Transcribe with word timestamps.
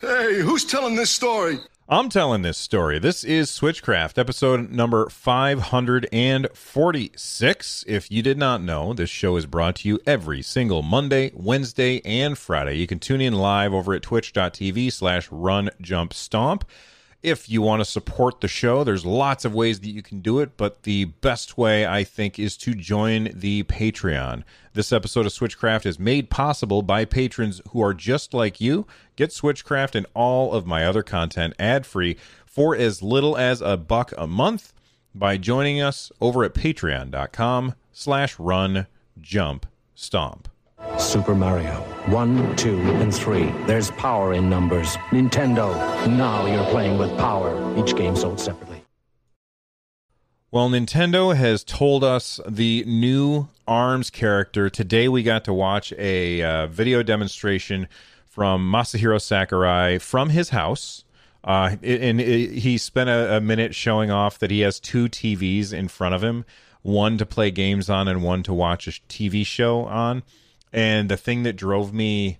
Hey, 0.00 0.40
who's 0.40 0.64
telling 0.64 0.96
this 0.96 1.10
story? 1.10 1.58
I'm 1.88 2.08
telling 2.08 2.42
this 2.42 2.58
story. 2.58 2.98
This 2.98 3.22
is 3.22 3.50
Switchcraft, 3.50 4.18
episode 4.18 4.70
number 4.70 5.08
546. 5.08 7.84
If 7.86 8.10
you 8.10 8.22
did 8.22 8.36
not 8.36 8.62
know, 8.62 8.92
this 8.92 9.10
show 9.10 9.36
is 9.36 9.46
brought 9.46 9.76
to 9.76 9.88
you 9.88 10.00
every 10.06 10.42
single 10.42 10.82
Monday, 10.82 11.30
Wednesday, 11.34 12.00
and 12.04 12.36
Friday. 12.36 12.78
You 12.78 12.86
can 12.86 12.98
tune 12.98 13.20
in 13.20 13.34
live 13.34 13.72
over 13.72 13.94
at 13.94 14.02
twitch.tv 14.02 14.92
slash 14.92 15.28
run 15.30 15.70
jump 15.80 16.12
stomp. 16.12 16.64
If 17.24 17.48
you 17.48 17.62
want 17.62 17.80
to 17.80 17.86
support 17.86 18.42
the 18.42 18.48
show, 18.48 18.84
there's 18.84 19.06
lots 19.06 19.46
of 19.46 19.54
ways 19.54 19.80
that 19.80 19.88
you 19.88 20.02
can 20.02 20.20
do 20.20 20.40
it, 20.40 20.58
but 20.58 20.82
the 20.82 21.06
best 21.06 21.56
way, 21.56 21.86
I 21.86 22.04
think, 22.04 22.38
is 22.38 22.54
to 22.58 22.74
join 22.74 23.30
the 23.32 23.62
Patreon. 23.62 24.42
This 24.74 24.92
episode 24.92 25.24
of 25.24 25.32
Switchcraft 25.32 25.86
is 25.86 25.98
made 25.98 26.28
possible 26.28 26.82
by 26.82 27.06
patrons 27.06 27.62
who 27.70 27.82
are 27.82 27.94
just 27.94 28.34
like 28.34 28.60
you. 28.60 28.86
Get 29.16 29.30
Switchcraft 29.30 29.94
and 29.94 30.04
all 30.12 30.52
of 30.52 30.66
my 30.66 30.84
other 30.84 31.02
content 31.02 31.54
ad 31.58 31.86
free 31.86 32.18
for 32.44 32.76
as 32.76 33.02
little 33.02 33.38
as 33.38 33.62
a 33.62 33.78
buck 33.78 34.12
a 34.18 34.26
month 34.26 34.74
by 35.14 35.38
joining 35.38 35.80
us 35.80 36.12
over 36.20 36.44
at 36.44 36.52
patreon.com 36.52 37.74
slash 37.90 38.38
run 38.38 38.86
jump 39.18 39.64
stomp. 39.94 40.46
Super 40.98 41.34
Mario. 41.34 41.72
One, 42.06 42.54
two, 42.56 42.78
and 42.78 43.14
three. 43.14 43.50
There's 43.66 43.90
power 43.92 44.34
in 44.34 44.48
numbers. 44.50 44.96
Nintendo. 45.10 45.74
Now 46.06 46.46
you're 46.46 46.64
playing 46.70 46.98
with 46.98 47.16
power. 47.18 47.52
Each 47.78 47.96
game 47.96 48.16
sold 48.16 48.40
separately. 48.40 48.82
Well, 50.50 50.68
Nintendo 50.70 51.34
has 51.34 51.64
told 51.64 52.04
us 52.04 52.38
the 52.46 52.84
new 52.86 53.48
ARMS 53.66 54.10
character. 54.10 54.70
Today 54.70 55.08
we 55.08 55.22
got 55.22 55.44
to 55.46 55.52
watch 55.52 55.92
a 55.98 56.42
uh, 56.42 56.66
video 56.68 57.02
demonstration 57.02 57.88
from 58.24 58.70
Masahiro 58.70 59.20
Sakurai 59.20 59.98
from 59.98 60.28
his 60.28 60.50
house. 60.50 61.04
Uh, 61.42 61.76
and 61.82 62.20
he 62.20 62.78
spent 62.78 63.10
a, 63.10 63.36
a 63.36 63.40
minute 63.40 63.74
showing 63.74 64.10
off 64.10 64.38
that 64.38 64.50
he 64.50 64.60
has 64.60 64.78
two 64.78 65.08
TVs 65.08 65.72
in 65.72 65.88
front 65.88 66.14
of 66.14 66.22
him 66.22 66.44
one 66.82 67.16
to 67.18 67.26
play 67.26 67.50
games 67.50 67.90
on 67.90 68.06
and 68.08 68.22
one 68.22 68.42
to 68.42 68.52
watch 68.52 68.86
a 68.86 68.92
TV 69.08 69.44
show 69.44 69.86
on. 69.86 70.22
And 70.74 71.08
the 71.08 71.16
thing 71.16 71.44
that 71.44 71.54
drove 71.54 71.94
me 71.94 72.38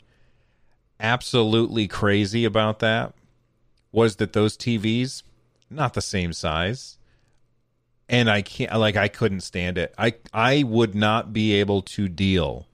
absolutely 0.98 1.86
crazy 1.86 2.44
about 2.44 2.80
that 2.80 3.14
was 3.92 4.16
that 4.16 4.32
those 4.32 4.56
TVs 4.56 5.22
not 5.70 5.94
the 5.94 6.02
same 6.02 6.32
size. 6.32 6.98
And 8.08 8.28
I 8.28 8.42
can't 8.42 8.76
like 8.76 8.96
I 8.96 9.06
couldn't 9.06 9.42
stand 9.42 9.78
it. 9.78 9.94
I 9.96 10.14
I 10.32 10.64
would 10.64 10.96
not 10.96 11.32
be 11.32 11.54
able 11.54 11.80
to 11.82 12.08
deal 12.08 12.66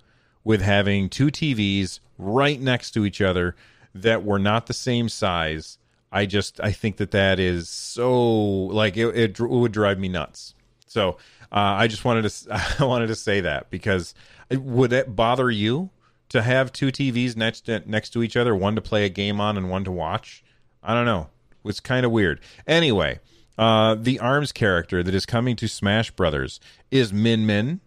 with 0.43 0.63
having 0.63 1.11
two 1.11 1.27
TVs 1.27 2.01
right 2.17 2.59
next 2.59 2.93
to 2.93 3.05
each 3.05 3.21
other 3.21 3.55
that 3.95 4.25
were 4.25 4.39
not 4.39 4.67
the 4.67 4.75
same 4.75 5.11
size. 5.11 5.77
I 6.11 6.25
just 6.25 6.59
I 6.61 6.73
think 6.73 6.97
that 6.97 7.11
that 7.11 7.39
is 7.39 7.69
so 7.69 8.11
like 8.23 8.97
it, 8.97 9.15
it, 9.15 9.39
it 9.39 9.41
would 9.41 9.73
drive 9.73 9.99
me 9.99 10.09
nuts. 10.09 10.55
So 10.91 11.19
uh, 11.53 11.79
I 11.79 11.87
just 11.87 12.05
wanted 12.05 12.29
to 12.29 12.75
I 12.81 12.85
wanted 12.85 13.07
to 13.07 13.15
say 13.15 13.41
that 13.43 13.71
because 13.71 14.13
would 14.51 14.93
it 14.93 15.15
bother 15.15 15.49
you 15.49 15.91
to 16.31 16.43
have 16.43 16.73
two 16.73 16.89
TVs 16.89 17.37
next 17.37 17.63
to, 17.63 17.83
next 17.89 18.11
to 18.11 18.23
each 18.23 18.37
other, 18.37 18.55
one 18.57 18.75
to 18.75 18.81
play 18.81 19.05
a 19.05 19.09
game 19.09 19.41
on 19.41 19.57
and 19.57 19.71
one 19.71 19.85
to 19.85 19.93
watch? 19.93 20.43
I 20.83 20.95
don't 20.95 21.05
know. 21.05 21.29
It's 21.65 21.79
kind 21.79 22.05
of 22.05 22.11
weird. 22.11 22.41
Anyway, 22.67 23.21
uh, 23.57 23.95
the 23.95 24.19
Arms 24.19 24.51
character 24.51 25.03
that 25.03 25.15
is 25.15 25.27
coming 25.27 25.55
to 25.57 25.69
Smash 25.69 26.11
Brothers 26.11 26.59
is 26.91 27.13
Min 27.13 27.47
Min, 27.47 27.81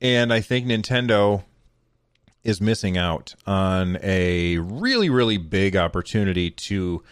and 0.00 0.32
I 0.32 0.40
think 0.40 0.66
Nintendo 0.66 1.44
is 2.42 2.60
missing 2.60 2.96
out 2.96 3.34
on 3.46 3.98
a 4.02 4.58
really 4.58 5.10
really 5.10 5.36
big 5.36 5.76
opportunity 5.76 6.50
to 6.50 7.04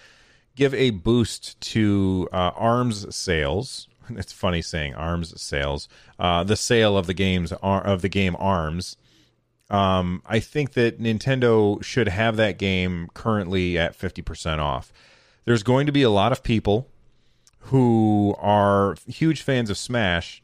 give 0.57 0.75
a 0.75 0.91
boost 0.91 1.61
to 1.61 2.29
uh, 2.33 2.51
Arms 2.57 3.15
sales 3.15 3.89
it's 4.17 4.33
funny 4.33 4.63
saying 4.63 4.95
arms 4.95 5.41
sales. 5.41 5.89
Uh, 6.19 6.45
the 6.45 6.57
sale 6.57 6.97
of 6.97 7.07
the 7.07 7.15
games 7.15 7.53
of 7.53 8.03
the 8.03 8.09
game 8.09 8.37
Arms. 8.39 8.97
Um, 9.71 10.23
I 10.27 10.41
think 10.41 10.75
that 10.75 11.01
Nintendo 11.01 11.83
should 11.83 12.09
have 12.09 12.37
that 12.37 12.59
game 12.59 13.09
currently 13.15 13.79
at 13.79 13.95
fifty 13.95 14.23
percent 14.23 14.61
off. 14.61 14.93
There's 15.45 15.63
going 15.63 15.87
to 15.87 15.93
be 15.93 16.03
a 16.03 16.11
lot 16.11 16.33
of 16.33 16.43
people 16.43 16.89
who 17.59 18.35
are 18.39 18.97
huge 19.07 19.43
fans 19.43 19.71
of 19.71 19.79
Smash 19.79 20.43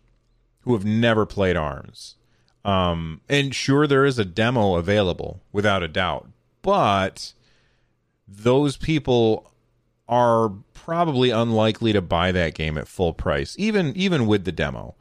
who 0.61 0.73
have 0.73 0.85
never 0.85 1.27
played 1.27 1.57
Arms. 1.57 2.17
Um, 2.65 3.21
and 3.29 3.55
sure, 3.55 3.87
there 3.87 4.05
is 4.05 4.19
a 4.19 4.25
demo 4.25 4.75
available 4.75 5.43
without 5.53 5.83
a 5.83 5.89
doubt, 5.89 6.29
but 6.63 7.33
those 8.29 8.77
people 8.77 9.53
are 10.09 10.51
probably 10.85 11.31
unlikely 11.31 11.93
to 11.93 12.01
buy 12.01 12.33
that 12.33 12.55
game 12.55 12.79
at 12.79 12.89
full 12.89 13.13
price, 13.13 13.55
even 13.59 13.97
even 13.97 14.27
with 14.27 14.45
the 14.45 14.53
demo. 14.53 14.95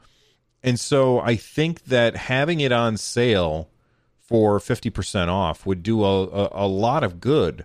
And 0.62 0.78
so 0.78 1.20
I 1.20 1.36
think 1.36 1.84
that 1.84 2.16
having 2.16 2.60
it 2.60 2.72
on 2.72 2.96
sale 2.96 3.70
for 4.18 4.58
50% 4.58 5.28
off 5.28 5.64
would 5.66 5.82
do 5.82 6.04
a, 6.04 6.24
a, 6.24 6.48
a 6.52 6.66
lot 6.66 7.02
of 7.02 7.20
good 7.20 7.64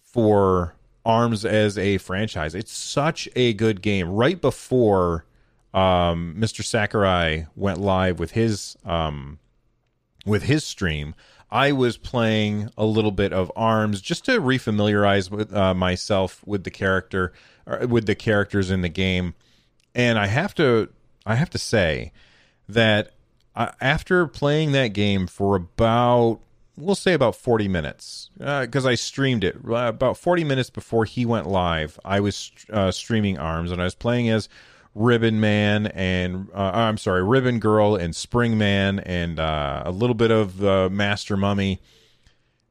for 0.00 0.74
ARMS 1.04 1.44
as 1.44 1.76
a 1.76 1.98
franchise. 1.98 2.54
It's 2.54 2.72
such 2.72 3.28
a 3.34 3.52
good 3.52 3.82
game. 3.82 4.08
Right 4.08 4.40
before 4.40 5.24
um, 5.74 6.36
Mr. 6.38 6.64
Sakurai 6.64 7.46
went 7.54 7.80
live 7.80 8.18
with 8.18 8.30
his 8.32 8.76
um, 8.84 9.38
with 10.24 10.44
his 10.44 10.64
stream, 10.64 11.14
I 11.50 11.72
was 11.72 11.96
playing 11.96 12.70
a 12.76 12.84
little 12.84 13.10
bit 13.10 13.32
of 13.32 13.50
Arms 13.56 14.00
just 14.00 14.24
to 14.26 14.40
refamiliarize 14.40 15.30
with 15.30 15.54
uh, 15.54 15.74
myself 15.74 16.42
with 16.46 16.64
the 16.64 16.70
character, 16.70 17.32
with 17.88 18.06
the 18.06 18.14
characters 18.14 18.70
in 18.70 18.82
the 18.82 18.88
game, 18.88 19.34
and 19.94 20.18
I 20.18 20.26
have 20.26 20.54
to 20.56 20.90
I 21.24 21.36
have 21.36 21.50
to 21.50 21.58
say 21.58 22.12
that 22.68 23.12
uh, 23.56 23.72
after 23.80 24.26
playing 24.26 24.72
that 24.72 24.88
game 24.88 25.26
for 25.26 25.56
about 25.56 26.40
we'll 26.76 26.94
say 26.94 27.12
about 27.12 27.34
40 27.34 27.66
minutes 27.68 28.30
because 28.38 28.86
uh, 28.86 28.90
I 28.90 28.94
streamed 28.94 29.42
it 29.42 29.56
uh, 29.68 29.74
about 29.74 30.16
40 30.16 30.44
minutes 30.44 30.70
before 30.70 31.04
he 31.04 31.26
went 31.26 31.46
live. 31.46 31.98
I 32.04 32.20
was 32.20 32.52
uh, 32.70 32.90
streaming 32.92 33.38
Arms 33.38 33.72
and 33.72 33.80
I 33.80 33.84
was 33.84 33.94
playing 33.94 34.28
as 34.28 34.48
Ribbon 34.94 35.40
Man 35.40 35.86
and 35.88 36.48
uh, 36.54 36.70
I'm 36.74 36.98
sorry, 36.98 37.22
Ribbon 37.22 37.58
Girl 37.58 37.94
and 37.96 38.14
Spring 38.14 38.58
Man 38.58 38.98
and 39.00 39.38
uh, 39.38 39.82
a 39.84 39.90
little 39.90 40.14
bit 40.14 40.30
of 40.30 40.64
uh, 40.64 40.88
Master 40.90 41.36
Mummy. 41.36 41.80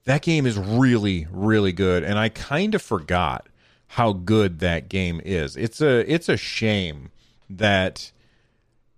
That 0.06 0.22
game 0.22 0.46
is 0.46 0.58
really, 0.58 1.28
really 1.32 1.74
good, 1.74 2.04
and 2.04 2.18
I 2.18 2.30
kind 2.30 2.74
of 2.74 2.82
forgot 2.82 3.48
how 3.88 4.14
good 4.14 4.60
that 4.60 4.90
game 4.90 5.22
is. 5.24 5.56
It's 5.56 5.82
a 5.82 6.12
it's 6.12 6.30
a 6.30 6.38
shame 6.38 7.12
that 7.50 8.12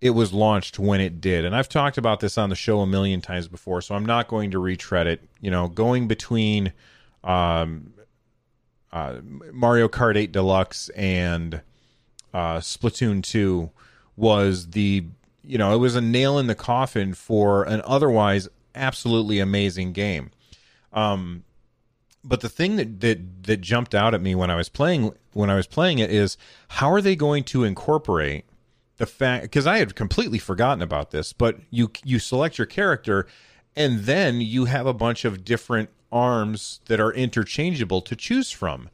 it 0.01 0.11
was 0.11 0.33
launched 0.33 0.79
when 0.79 1.01
it 1.01 1.19
did, 1.19 1.45
and 1.45 1.55
I've 1.55 1.69
talked 1.69 1.97
about 1.97 2.19
this 2.19 2.37
on 2.37 2.49
the 2.49 2.55
show 2.55 2.81
a 2.81 2.87
million 2.87 3.21
times 3.21 3.47
before, 3.47 3.81
so 3.81 3.95
I'm 3.95 4.05
not 4.05 4.27
going 4.27 4.51
to 4.51 4.59
retread 4.59 5.07
it. 5.07 5.21
You 5.41 5.51
know, 5.51 5.67
going 5.67 6.07
between 6.07 6.73
um, 7.23 7.93
uh, 8.91 9.17
Mario 9.51 9.87
Kart 9.87 10.15
8 10.15 10.31
Deluxe 10.31 10.89
and 10.89 11.61
uh, 12.33 12.57
Splatoon 12.57 13.23
2 13.23 13.69
was 14.15 14.71
the 14.71 15.05
you 15.43 15.57
know 15.57 15.73
it 15.73 15.77
was 15.77 15.95
a 15.95 16.01
nail 16.01 16.37
in 16.37 16.47
the 16.47 16.55
coffin 16.55 17.13
for 17.13 17.63
an 17.63 17.81
otherwise 17.85 18.47
absolutely 18.75 19.39
amazing 19.39 19.93
game. 19.93 20.31
Um, 20.93 21.43
but 22.23 22.41
the 22.41 22.49
thing 22.49 22.75
that, 22.75 22.99
that 23.01 23.43
that 23.43 23.61
jumped 23.61 23.95
out 23.95 24.13
at 24.13 24.21
me 24.21 24.35
when 24.35 24.51
I 24.51 24.55
was 24.55 24.69
playing 24.69 25.13
when 25.33 25.49
I 25.49 25.55
was 25.55 25.67
playing 25.67 25.99
it 25.99 26.11
is 26.11 26.37
how 26.69 26.91
are 26.91 27.01
they 27.01 27.15
going 27.15 27.43
to 27.45 27.63
incorporate 27.63 28.45
the 28.97 29.05
fact 29.05 29.43
because 29.43 29.65
I 29.65 29.77
had 29.77 29.95
completely 29.95 30.39
forgotten 30.39 30.81
about 30.81 31.11
this, 31.11 31.33
but 31.33 31.59
you 31.69 31.91
you 32.03 32.19
select 32.19 32.57
your 32.57 32.67
character 32.67 33.25
and 33.75 34.01
then 34.01 34.41
you 34.41 34.65
have 34.65 34.85
a 34.85 34.93
bunch 34.93 35.25
of 35.25 35.45
different 35.45 35.89
arms 36.11 36.81
that 36.87 36.99
are 36.99 37.13
interchangeable 37.13 38.01
to 38.01 38.15
choose 38.15 38.51
from. 38.51 38.89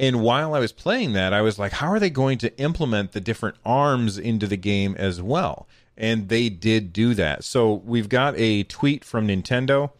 And 0.00 0.22
while 0.22 0.54
I 0.54 0.60
was 0.60 0.72
playing 0.72 1.12
that, 1.12 1.34
I 1.34 1.42
was 1.42 1.58
like, 1.58 1.72
how 1.72 1.88
are 1.88 2.00
they 2.00 2.08
going 2.08 2.38
to 2.38 2.58
implement 2.58 3.12
the 3.12 3.20
different 3.20 3.56
arms 3.66 4.16
into 4.16 4.46
the 4.46 4.56
game 4.56 4.96
as 4.98 5.20
well? 5.20 5.68
And 5.94 6.30
they 6.30 6.48
did 6.48 6.94
do 6.94 7.12
that. 7.12 7.44
So 7.44 7.74
we've 7.74 8.08
got 8.08 8.32
a 8.38 8.62
tweet 8.62 9.04
from 9.04 9.28
Nintendo. 9.28 9.90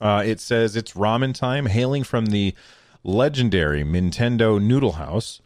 Uh, 0.00 0.22
it 0.24 0.40
says 0.40 0.76
it's 0.76 0.94
ramen 0.94 1.34
time, 1.34 1.66
hailing 1.66 2.04
from 2.04 2.26
the 2.26 2.54
legendary 3.04 3.84
Nintendo 3.84 4.58
Noodle 4.58 4.92
House. 4.92 5.42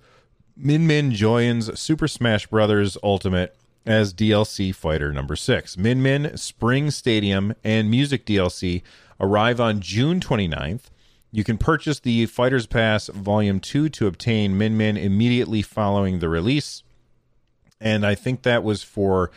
Min 0.56 0.86
Min 0.86 1.10
joins 1.10 1.76
Super 1.76 2.06
Smash 2.06 2.46
Bros. 2.46 2.96
Ultimate 3.02 3.56
as 3.84 4.14
DLC 4.14 4.72
fighter 4.72 5.12
number 5.12 5.34
six. 5.34 5.76
Min 5.76 6.00
Min, 6.00 6.36
Spring 6.36 6.92
Stadium, 6.92 7.52
and 7.64 7.90
Music 7.90 8.24
DLC 8.24 8.82
arrive 9.18 9.60
on 9.60 9.80
June 9.80 10.20
29th. 10.20 10.82
You 11.34 11.42
can 11.42 11.58
purchase 11.58 11.98
the 11.98 12.26
Fighters 12.26 12.64
Pass 12.64 13.08
Volume 13.08 13.58
2 13.58 13.88
to 13.88 14.06
obtain 14.06 14.56
Min 14.56 14.76
Min 14.76 14.96
immediately 14.96 15.62
following 15.62 16.20
the 16.20 16.28
release. 16.28 16.84
And 17.80 18.06
I 18.06 18.14
think 18.14 18.42
that 18.42 18.62
was 18.62 18.84
for 18.84 19.32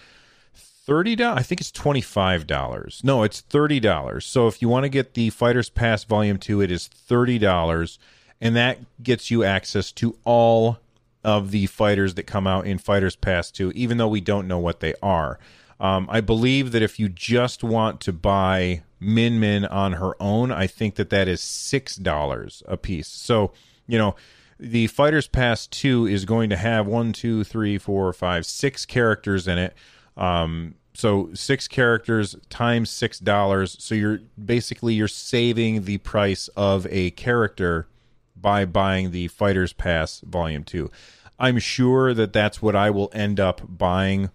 thirty 0.54 1.16
dollars. 1.16 1.40
I 1.40 1.42
think 1.42 1.60
it's 1.60 1.72
twenty 1.72 2.02
five 2.02 2.46
dollars. 2.46 3.02
No, 3.04 3.24
it's 3.24 3.42
thirty 3.42 3.80
dollars. 3.80 4.28
So 4.28 4.48
if 4.48 4.62
you 4.62 4.70
want 4.70 4.84
to 4.84 4.90
get 4.90 5.16
the 5.16 5.32
Fighters 5.32 5.72
Pass 5.72 6.04
Volume 6.04 6.38
Two, 6.38 6.62
it 6.62 6.70
is 6.70 6.88
thirty 6.88 7.40
dollars, 7.40 7.98
and 8.40 8.56
that 8.56 8.78
gets 9.02 9.32
you 9.32 9.44
access 9.44 9.92
to 9.94 10.16
all 10.24 10.78
of 11.24 11.50
the 11.50 11.66
fighters 11.66 12.14
that 12.14 12.28
come 12.28 12.46
out 12.46 12.68
in 12.68 12.78
Fighters 12.78 13.16
Pass 13.16 13.50
Two, 13.50 13.72
even 13.72 13.98
though 13.98 14.08
we 14.08 14.22
don't 14.22 14.48
know 14.48 14.60
what 14.60 14.82
they 14.82 14.94
are. 15.02 15.40
Um, 15.80 16.08
I 16.10 16.22
believe 16.22 16.72
that 16.72 16.82
if 16.82 17.00
you 17.00 17.08
just 17.10 17.64
want 17.64 18.02
to 18.02 18.14
buy 18.14 18.84
Min 19.00 19.40
Min 19.40 19.66
on 19.66 19.94
her 19.94 20.14
own, 20.22 20.52
I 20.52 20.68
think 20.68 20.96
that 20.96 21.10
that 21.12 21.28
is 21.28 21.42
six 21.42 21.96
dollars 21.96 22.64
a 22.68 22.78
piece. 22.78 23.08
So 23.08 23.52
you 23.88 23.98
know 23.98 24.16
the 24.60 24.88
Fighters 24.88 25.28
Pass 25.28 25.68
2 25.68 26.08
is 26.08 26.26
going 26.26 26.50
to 26.50 26.58
have 26.58 26.88
one, 26.88 27.14
two, 27.14 27.44
three, 27.44 27.78
four, 27.78 28.12
five, 28.12 28.46
six 28.46 28.88
characters 28.88 29.48
in 29.48 29.60
it. 29.60 29.76
Um, 30.16 30.74
so 30.96 31.30
six 31.36 31.68
characters 31.68 32.36
times 32.50 32.90
six 32.90 33.20
dollars. 33.20 33.78
So 33.80 33.94
you're 33.94 34.22
basically 34.44 34.96
you're 34.96 35.08
saving 35.08 35.84
the 35.84 36.00
price 36.00 36.48
of 36.50 36.88
a 36.90 37.12
character 37.12 37.88
by 38.36 38.66
buying 38.66 39.12
the 39.12 39.28
Fighters 39.28 39.74
Pass 39.74 40.22
Volume 40.22 40.64
Two. 40.64 40.90
I'm 41.38 41.60
sure 41.60 42.16
that 42.16 42.34
that's 42.34 42.64
what 42.64 42.76
I 42.76 42.90
will 42.90 43.12
end 43.14 43.40
up 43.40 43.62
buying 43.68 44.32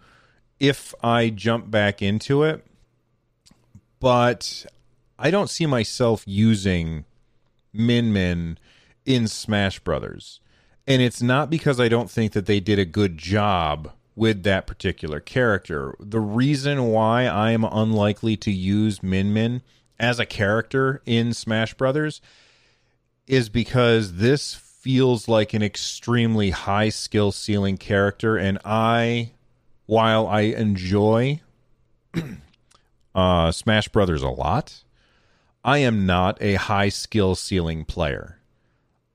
if 0.63 0.95
I 1.03 1.29
jump 1.29 1.73
back 1.73 2.01
into 2.01 2.45
it. 2.45 2.65
But 3.99 4.65
I 5.19 5.31
don't 5.31 5.51
see 5.51 5.67
myself 5.67 6.23
using 6.25 7.05
Min 7.73 8.13
Min 8.13 8.59
in 9.05 9.27
Smash 9.27 9.81
Brothers. 9.81 10.39
And 10.87 11.03
it's 11.03 11.21
not 11.21 11.51
because 11.51 11.81
I 11.81 11.89
don't 11.89 12.11
think 12.11 12.33
that 12.33 12.47
they 12.47 12.61
did 12.61 12.79
a 12.79 12.85
good 12.85 13.19
job 13.19 13.91
with 14.15 14.45
that 14.45 14.69
particular 14.69 15.19
character. 15.19 15.97
The 15.99 16.21
reason 16.21 16.87
why 16.89 17.25
I 17.25 17.51
am 17.51 17.65
unlikely 17.65 18.37
to 18.39 18.53
use 18.53 19.03
Min 19.03 19.33
Min 19.33 19.63
as 19.99 20.21
a 20.21 20.27
character 20.27 21.03
in 21.07 21.35
Smash 21.35 21.75
Brothers 21.75 22.21
is 23.27 23.49
because 23.49 24.15
this 24.15 24.55
feels 24.55 25.27
like 25.27 25.55
an 25.55 25.63
extremely 25.63 26.51
high 26.51 26.89
skill 26.89 27.33
ceiling 27.33 27.79
character 27.79 28.37
and 28.37 28.59
I 28.65 29.33
while 29.93 30.27
I 30.27 30.41
enjoy 30.41 31.43
uh 33.15 33.53
Smash 33.53 33.89
Brothers 33.89 34.23
a 34.23 34.31
lot, 34.31 34.85
I 35.63 35.79
am 35.79 36.07
not 36.07 36.41
a 36.41 36.55
high 36.55 36.89
skill 36.89 37.35
ceiling 37.35 37.85
player. 37.85 38.39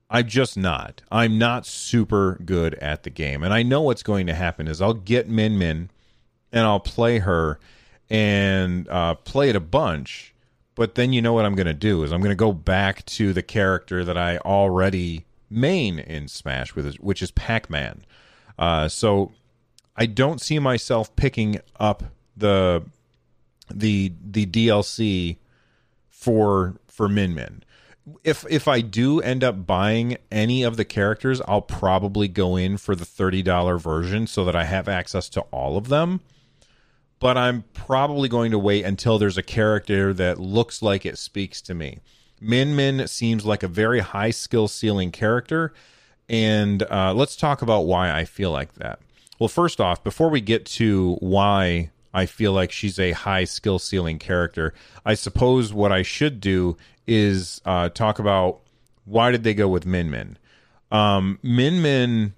I'm 0.08 0.28
just 0.28 0.56
not. 0.56 1.02
I'm 1.10 1.36
not 1.36 1.66
super 1.66 2.40
good 2.44 2.74
at 2.74 3.02
the 3.02 3.10
game. 3.10 3.42
And 3.42 3.52
I 3.52 3.64
know 3.64 3.82
what's 3.82 4.04
going 4.04 4.28
to 4.28 4.34
happen 4.34 4.68
is 4.68 4.80
I'll 4.80 4.94
get 4.94 5.28
Min 5.28 5.58
Min 5.58 5.90
and 6.52 6.64
I'll 6.64 6.78
play 6.78 7.18
her 7.18 7.58
and 8.08 8.88
uh, 8.88 9.16
play 9.16 9.48
it 9.48 9.56
a 9.56 9.60
bunch. 9.60 10.32
But 10.76 10.94
then 10.94 11.12
you 11.12 11.20
know 11.20 11.32
what 11.32 11.44
I'm 11.44 11.56
going 11.56 11.66
to 11.66 11.74
do 11.74 12.04
is 12.04 12.12
I'm 12.12 12.20
going 12.20 12.30
to 12.30 12.36
go 12.36 12.52
back 12.52 13.04
to 13.06 13.32
the 13.32 13.42
character 13.42 14.04
that 14.04 14.16
I 14.16 14.38
already 14.38 15.26
main 15.50 15.98
in 15.98 16.28
Smash 16.28 16.76
with, 16.76 16.94
which 17.00 17.20
is 17.20 17.32
Pac-Man. 17.32 18.04
Uh, 18.56 18.86
so 18.86 19.32
I 19.98 20.06
don't 20.06 20.40
see 20.40 20.58
myself 20.58 21.14
picking 21.16 21.60
up 21.78 22.04
the 22.36 22.84
the 23.70 24.12
the 24.24 24.46
DLC 24.46 25.36
for 26.08 26.76
for 26.86 27.08
Min 27.08 27.34
Min 27.34 27.64
if 28.24 28.44
if 28.48 28.68
I 28.68 28.80
do 28.80 29.20
end 29.20 29.44
up 29.44 29.66
buying 29.66 30.16
any 30.30 30.62
of 30.62 30.76
the 30.76 30.84
characters, 30.84 31.40
I'll 31.46 31.62
probably 31.62 32.28
go 32.28 32.56
in 32.56 32.76
for 32.76 32.94
the 32.94 33.04
$30 33.04 33.80
version 33.80 34.26
so 34.26 34.44
that 34.44 34.56
I 34.56 34.64
have 34.64 34.88
access 34.88 35.28
to 35.30 35.40
all 35.50 35.76
of 35.76 35.88
them. 35.88 36.20
But 37.20 37.36
I'm 37.36 37.64
probably 37.74 38.28
going 38.28 38.52
to 38.52 38.58
wait 38.58 38.84
until 38.84 39.18
there's 39.18 39.38
a 39.38 39.42
character 39.42 40.12
that 40.14 40.38
looks 40.38 40.82
like 40.82 41.04
it 41.04 41.18
speaks 41.18 41.60
to 41.62 41.74
me. 41.74 41.98
Min 42.40 42.76
Min 42.76 43.06
seems 43.08 43.44
like 43.44 43.62
a 43.62 43.68
very 43.68 44.00
high 44.00 44.30
skill 44.30 44.68
ceiling 44.68 45.10
character. 45.10 45.72
And 46.28 46.82
uh, 46.84 47.14
let's 47.14 47.36
talk 47.36 47.62
about 47.62 47.86
why 47.86 48.12
I 48.12 48.24
feel 48.24 48.52
like 48.52 48.74
that. 48.74 49.00
Well, 49.38 49.48
first 49.48 49.80
off, 49.80 50.02
before 50.02 50.30
we 50.30 50.40
get 50.40 50.66
to 50.66 51.16
why 51.20 51.90
I 52.12 52.26
feel 52.26 52.52
like 52.52 52.72
she's 52.72 52.98
a 52.98 53.12
high 53.12 53.44
skill 53.44 53.78
ceiling 53.78 54.18
character, 54.18 54.74
I 55.04 55.14
suppose 55.14 55.72
what 55.72 55.92
I 55.92 56.02
should 56.02 56.40
do 56.40 56.76
is 57.06 57.60
uh, 57.64 57.88
talk 57.90 58.18
about 58.18 58.60
why 59.04 59.30
did 59.30 59.44
they 59.44 59.54
go 59.54 59.68
with 59.68 59.86
Min 59.86 60.10
Min. 60.10 60.38
Um, 60.90 61.38
Min 61.42 61.80
Min 61.80 62.34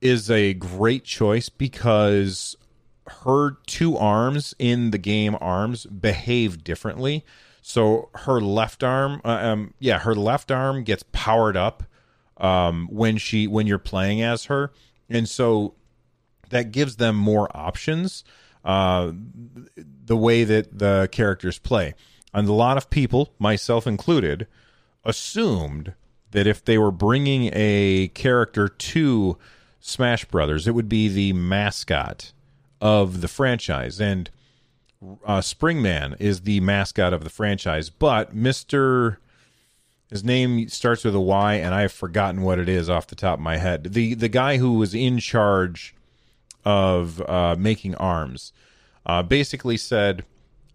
is 0.00 0.30
a 0.30 0.54
great 0.54 1.04
choice 1.04 1.48
because 1.48 2.56
her 3.22 3.52
two 3.66 3.96
arms 3.96 4.54
in 4.58 4.90
the 4.90 4.98
game 4.98 5.36
arms 5.40 5.86
behave 5.86 6.64
differently. 6.64 7.24
So 7.62 8.08
her 8.14 8.40
left 8.40 8.82
arm, 8.82 9.20
uh, 9.24 9.28
um, 9.28 9.74
yeah, 9.78 9.98
her 10.00 10.14
left 10.14 10.50
arm 10.50 10.84
gets 10.84 11.04
powered 11.12 11.56
up 11.56 11.82
um, 12.38 12.88
when 12.90 13.18
she 13.18 13.46
when 13.46 13.66
you're 13.66 13.78
playing 13.78 14.22
as 14.22 14.44
her, 14.44 14.72
and 15.08 15.28
so 15.28 15.74
that 16.50 16.72
gives 16.72 16.96
them 16.96 17.16
more 17.16 17.54
options. 17.56 18.24
Uh, 18.64 19.12
the 20.04 20.16
way 20.16 20.44
that 20.44 20.78
the 20.78 21.08
characters 21.12 21.58
play. 21.58 21.94
And 22.34 22.48
a 22.48 22.52
lot 22.52 22.76
of 22.76 22.90
people, 22.90 23.32
myself 23.38 23.86
included, 23.86 24.46
assumed 25.04 25.94
that 26.32 26.46
if 26.46 26.64
they 26.64 26.76
were 26.76 26.90
bringing 26.90 27.50
a 27.54 28.08
character 28.08 28.68
to 28.68 29.38
Smash 29.80 30.24
Brothers, 30.26 30.66
it 30.66 30.74
would 30.74 30.88
be 30.88 31.08
the 31.08 31.32
mascot 31.32 32.32
of 32.80 33.20
the 33.20 33.28
franchise. 33.28 34.00
And 34.00 34.28
uh, 35.24 35.40
Springman 35.40 36.20
is 36.20 36.42
the 36.42 36.60
mascot 36.60 37.12
of 37.12 37.24
the 37.24 37.30
franchise, 37.30 37.88
but 37.90 38.36
Mr. 38.36 39.16
His 40.10 40.24
name 40.24 40.68
starts 40.68 41.04
with 41.04 41.14
a 41.14 41.20
Y, 41.20 41.54
and 41.54 41.74
I've 41.74 41.92
forgotten 41.92 42.42
what 42.42 42.58
it 42.58 42.68
is 42.68 42.90
off 42.90 43.06
the 43.06 43.14
top 43.14 43.38
of 43.38 43.42
my 43.42 43.58
head. 43.58 43.92
The 43.92 44.14
the 44.14 44.28
guy 44.28 44.56
who 44.56 44.74
was 44.74 44.94
in 44.94 45.18
charge 45.18 45.94
of 46.64 47.20
uh, 47.28 47.56
making 47.58 47.94
arms 47.96 48.52
uh, 49.06 49.22
basically 49.22 49.76
said 49.76 50.24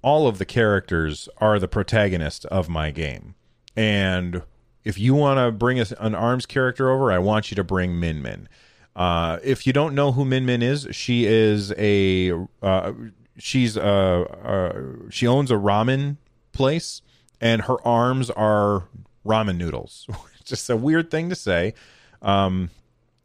all 0.02 0.28
of 0.28 0.38
the 0.38 0.46
characters 0.46 1.30
are 1.38 1.60
the 1.60 1.68
protagonist 1.68 2.46
of 2.48 2.68
my 2.68 2.92
game. 2.92 3.36
And 3.76 4.42
if 4.84 4.98
you 4.98 5.14
want 5.14 5.40
to 5.40 5.52
bring 5.52 5.80
a, 5.80 5.86
an 6.00 6.16
arms 6.16 6.46
character 6.46 6.90
over, 6.90 7.12
I 7.12 7.20
want 7.20 7.52
you 7.52 7.56
to 7.56 7.64
bring 7.64 8.00
Min 8.00 8.22
Min. 8.22 8.50
Uh, 8.96 9.40
if 9.44 9.66
you 9.66 9.74
don't 9.74 9.96
know 9.96 10.12
who 10.12 10.26
Min 10.26 10.46
Min 10.46 10.62
is, 10.62 10.88
she 10.92 11.26
is 11.26 11.74
a 11.78 12.34
uh, 12.62 12.92
she's 13.38 13.78
a, 13.78 13.82
a, 13.82 15.12
she 15.12 15.26
owns 15.26 15.50
a 15.50 15.56
ramen 15.56 16.18
place, 16.52 17.02
and 17.42 17.64
her 17.64 17.82
arms 17.88 18.30
are 18.30 18.90
ramen 19.26 19.58
noodles. 19.58 20.08
Just 20.44 20.70
a 20.70 20.76
weird 20.76 21.10
thing 21.10 21.30
to 21.30 21.36
say. 21.36 21.74
Um, 22.22 22.70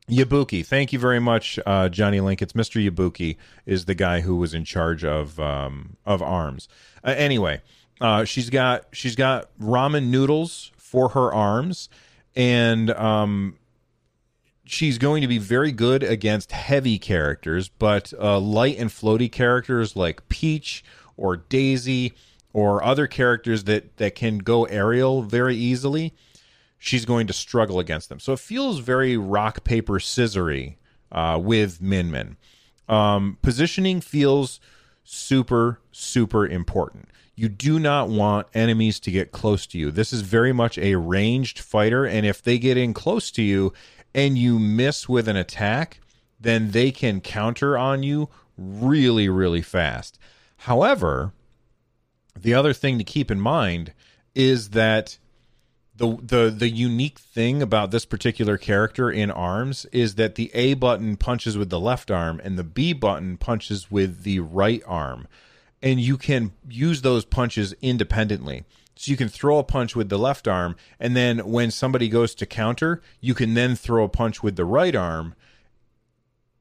Yabuki, 0.09 0.65
thank 0.65 0.93
you 0.93 0.99
very 0.99 1.21
much, 1.21 1.59
uh, 1.67 1.89
Johnny 1.91 2.21
Link. 2.21 2.41
It's 2.41 2.55
Mr. 2.55 2.83
Yabuki 2.83 3.37
is 3.67 3.85
the 3.85 3.95
guy 3.95 4.21
who 4.21 4.37
was 4.37 4.55
in 4.55 4.65
charge 4.65 5.05
of 5.05 5.39
um, 5.39 5.97
of 6.07 6.23
arms. 6.23 6.69
Uh, 7.05 7.15
anyway, 7.17 7.61
uh, 8.01 8.25
she's 8.25 8.49
got 8.49 8.87
she's 8.93 9.15
got 9.15 9.51
ramen 9.61 10.07
noodles 10.07 10.73
for 10.79 11.11
her 11.11 11.33
arms, 11.33 11.91
and 12.35 12.91
um, 12.93 13.59
she's 14.65 14.97
going 14.97 15.21
to 15.21 15.29
be 15.29 15.39
very 15.39 15.73
good 15.73 16.03
against 16.03 16.53
heavy 16.53 16.99
characters, 16.99 17.69
but 17.69 18.15
uh, 18.19 18.39
light 18.39 18.79
and 18.79 18.89
floaty 18.89 19.31
characters 19.31 19.95
like 19.95 20.27
Peach 20.31 20.83
or 21.19 21.37
Daisy 21.37 22.15
or 22.55 22.83
other 22.83 23.07
characters 23.07 23.65
that 23.65 23.99
that 23.99 24.15
can 24.15 24.39
go 24.39 24.65
aerial 24.65 25.23
very 25.23 25.57
easily 25.57 26.15
she's 26.79 27.05
going 27.05 27.27
to 27.27 27.33
struggle 27.33 27.81
against 27.81 28.09
them. 28.09 28.21
So 28.21 28.33
it 28.33 28.39
feels 28.39 28.79
very 28.79 29.17
rock 29.17 29.65
paper 29.65 29.95
scissory 29.95 30.77
uh, 31.13 31.39
with 31.43 31.83
Min 31.83 32.11
Min. 32.11 32.37
Um, 32.89 33.39
positioning 33.43 34.01
feels 34.01 34.61
super 35.05 35.81
super 35.91 36.47
important. 36.47 37.09
You 37.35 37.49
do 37.49 37.79
not 37.79 38.09
want 38.09 38.49
enemies 38.53 38.99
to 39.01 39.11
get 39.11 39.31
close 39.31 39.67
to 39.69 39.79
you. 39.79 39.91
This 39.91 40.13
is 40.13 40.23
very 40.23 40.53
much 40.53 40.77
a 40.79 40.97
ranged 40.97 41.59
fighter, 41.59 42.05
and 42.05 42.27
if 42.27 42.43
they 42.43 42.59
get 42.59 42.77
in 42.77 42.95
close 42.95 43.31
to 43.33 43.43
you 43.43 43.73
and 44.15 44.37
you 44.37 44.59
miss 44.59 45.09
with 45.09 45.29
an 45.29 45.37
attack, 45.37 46.01
then 46.41 46.73
they 46.73 46.91
can 46.91 47.21
counter 47.21 47.77
on 47.79 48.03
you 48.03 48.29
really, 48.57 49.29
really 49.29 49.63
fast. 49.63 50.19
However, 50.59 51.33
the 52.37 52.55
other 52.55 52.73
thing 52.73 52.99
to 52.99 53.05
keep 53.05 53.31
in 53.31 53.41
mind 53.41 53.93
is 54.35 54.71
that 54.71 55.19
the 55.99 56.17
the 56.23 56.51
the 56.51 56.69
unique 56.71 57.19
thing 57.19 57.61
about 57.61 57.91
this 57.91 58.05
particular 58.05 58.57
character 58.57 59.11
in 59.11 59.31
arms 59.31 59.85
is 59.93 60.15
that 60.15 60.37
the 60.37 60.51
A 60.55 60.75
button 60.75 61.17
punches 61.17 61.59
with 61.59 61.71
the 61.71 61.81
left 61.81 62.11
arm 62.11 62.41
and 62.43 62.57
the 62.57 62.65
B 62.65 62.93
button 62.93 63.37
punches 63.37 63.91
with 63.91 64.23
the 64.23 64.41
right 64.41 64.83
arm. 64.87 65.29
And 65.83 66.01
you 66.01 66.17
can 66.17 66.53
use 66.69 67.03
those 67.03 67.25
punches 67.25 67.75
independently. 67.83 68.65
So 68.97 69.11
you 69.11 69.17
can 69.17 69.29
throw 69.29 69.59
a 69.59 69.65
punch 69.65 69.95
with 69.95 70.09
the 70.09 70.19
left 70.19 70.49
arm 70.49 70.77
and 70.99 71.17
then 71.17 71.39
when 71.51 71.71
somebody 71.71 72.09
goes 72.09 72.35
to 72.37 72.47
counter 72.47 73.01
you 73.21 73.35
can 73.35 73.55
then 73.55 73.77
throw 73.77 74.05
a 74.05 74.09
punch 74.09 74.43
with 74.43 74.57
the 74.57 74.65
right 74.65 74.95
arm 74.95 75.35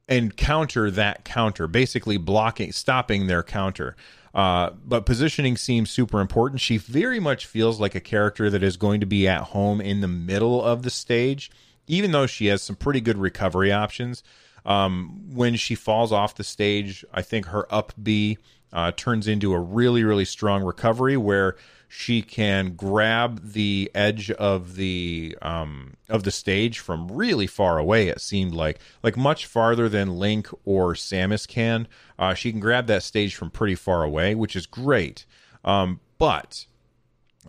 and 0.08 0.36
counter 0.36 0.90
that 0.90 1.24
counter 1.24 1.66
basically 1.66 2.16
blocking 2.16 2.70
stopping 2.70 3.26
their 3.26 3.42
counter 3.42 3.96
uh, 4.34 4.70
but 4.84 5.06
positioning 5.06 5.56
seems 5.56 5.90
super 5.90 6.20
important. 6.20 6.60
She 6.60 6.76
very 6.76 7.20
much 7.20 7.46
feels 7.46 7.80
like 7.80 7.94
a 7.94 8.00
character 8.00 8.50
that 8.50 8.62
is 8.62 8.76
going 8.76 9.00
to 9.00 9.06
be 9.06 9.26
at 9.26 9.42
home 9.42 9.80
in 9.80 10.00
the 10.00 10.08
middle 10.08 10.62
of 10.62 10.82
the 10.82 10.90
stage, 10.90 11.50
even 11.86 12.12
though 12.12 12.26
she 12.26 12.46
has 12.46 12.62
some 12.62 12.76
pretty 12.76 13.00
good 13.00 13.18
recovery 13.18 13.72
options. 13.72 14.22
Um, 14.66 15.22
when 15.32 15.56
she 15.56 15.74
falls 15.74 16.12
off 16.12 16.34
the 16.34 16.44
stage, 16.44 17.04
I 17.12 17.22
think 17.22 17.46
her 17.46 17.72
up 17.72 17.92
B 18.02 18.38
uh, 18.72 18.92
turns 18.92 19.26
into 19.26 19.54
a 19.54 19.58
really, 19.58 20.04
really 20.04 20.26
strong 20.26 20.62
recovery 20.62 21.16
where 21.16 21.56
she 21.88 22.20
can 22.20 22.76
grab 22.76 23.52
the 23.52 23.90
edge 23.94 24.30
of 24.32 24.76
the 24.76 25.36
um, 25.40 25.94
of 26.10 26.22
the 26.22 26.30
stage 26.30 26.78
from 26.78 27.08
really 27.10 27.46
far 27.46 27.78
away. 27.78 28.08
It 28.08 28.20
seemed 28.20 28.52
like 28.52 28.78
like 29.02 29.16
much 29.16 29.46
farther 29.46 29.88
than 29.88 30.18
Link 30.18 30.48
or 30.66 30.92
Samus 30.92 31.48
can. 31.48 31.88
Uh, 32.18 32.34
she 32.34 32.50
can 32.50 32.60
grab 32.60 32.86
that 32.88 33.02
stage 33.02 33.34
from 33.34 33.50
pretty 33.50 33.74
far 33.74 34.04
away, 34.04 34.34
which 34.34 34.54
is 34.54 34.66
great. 34.66 35.24
Um, 35.64 36.00
but 36.18 36.66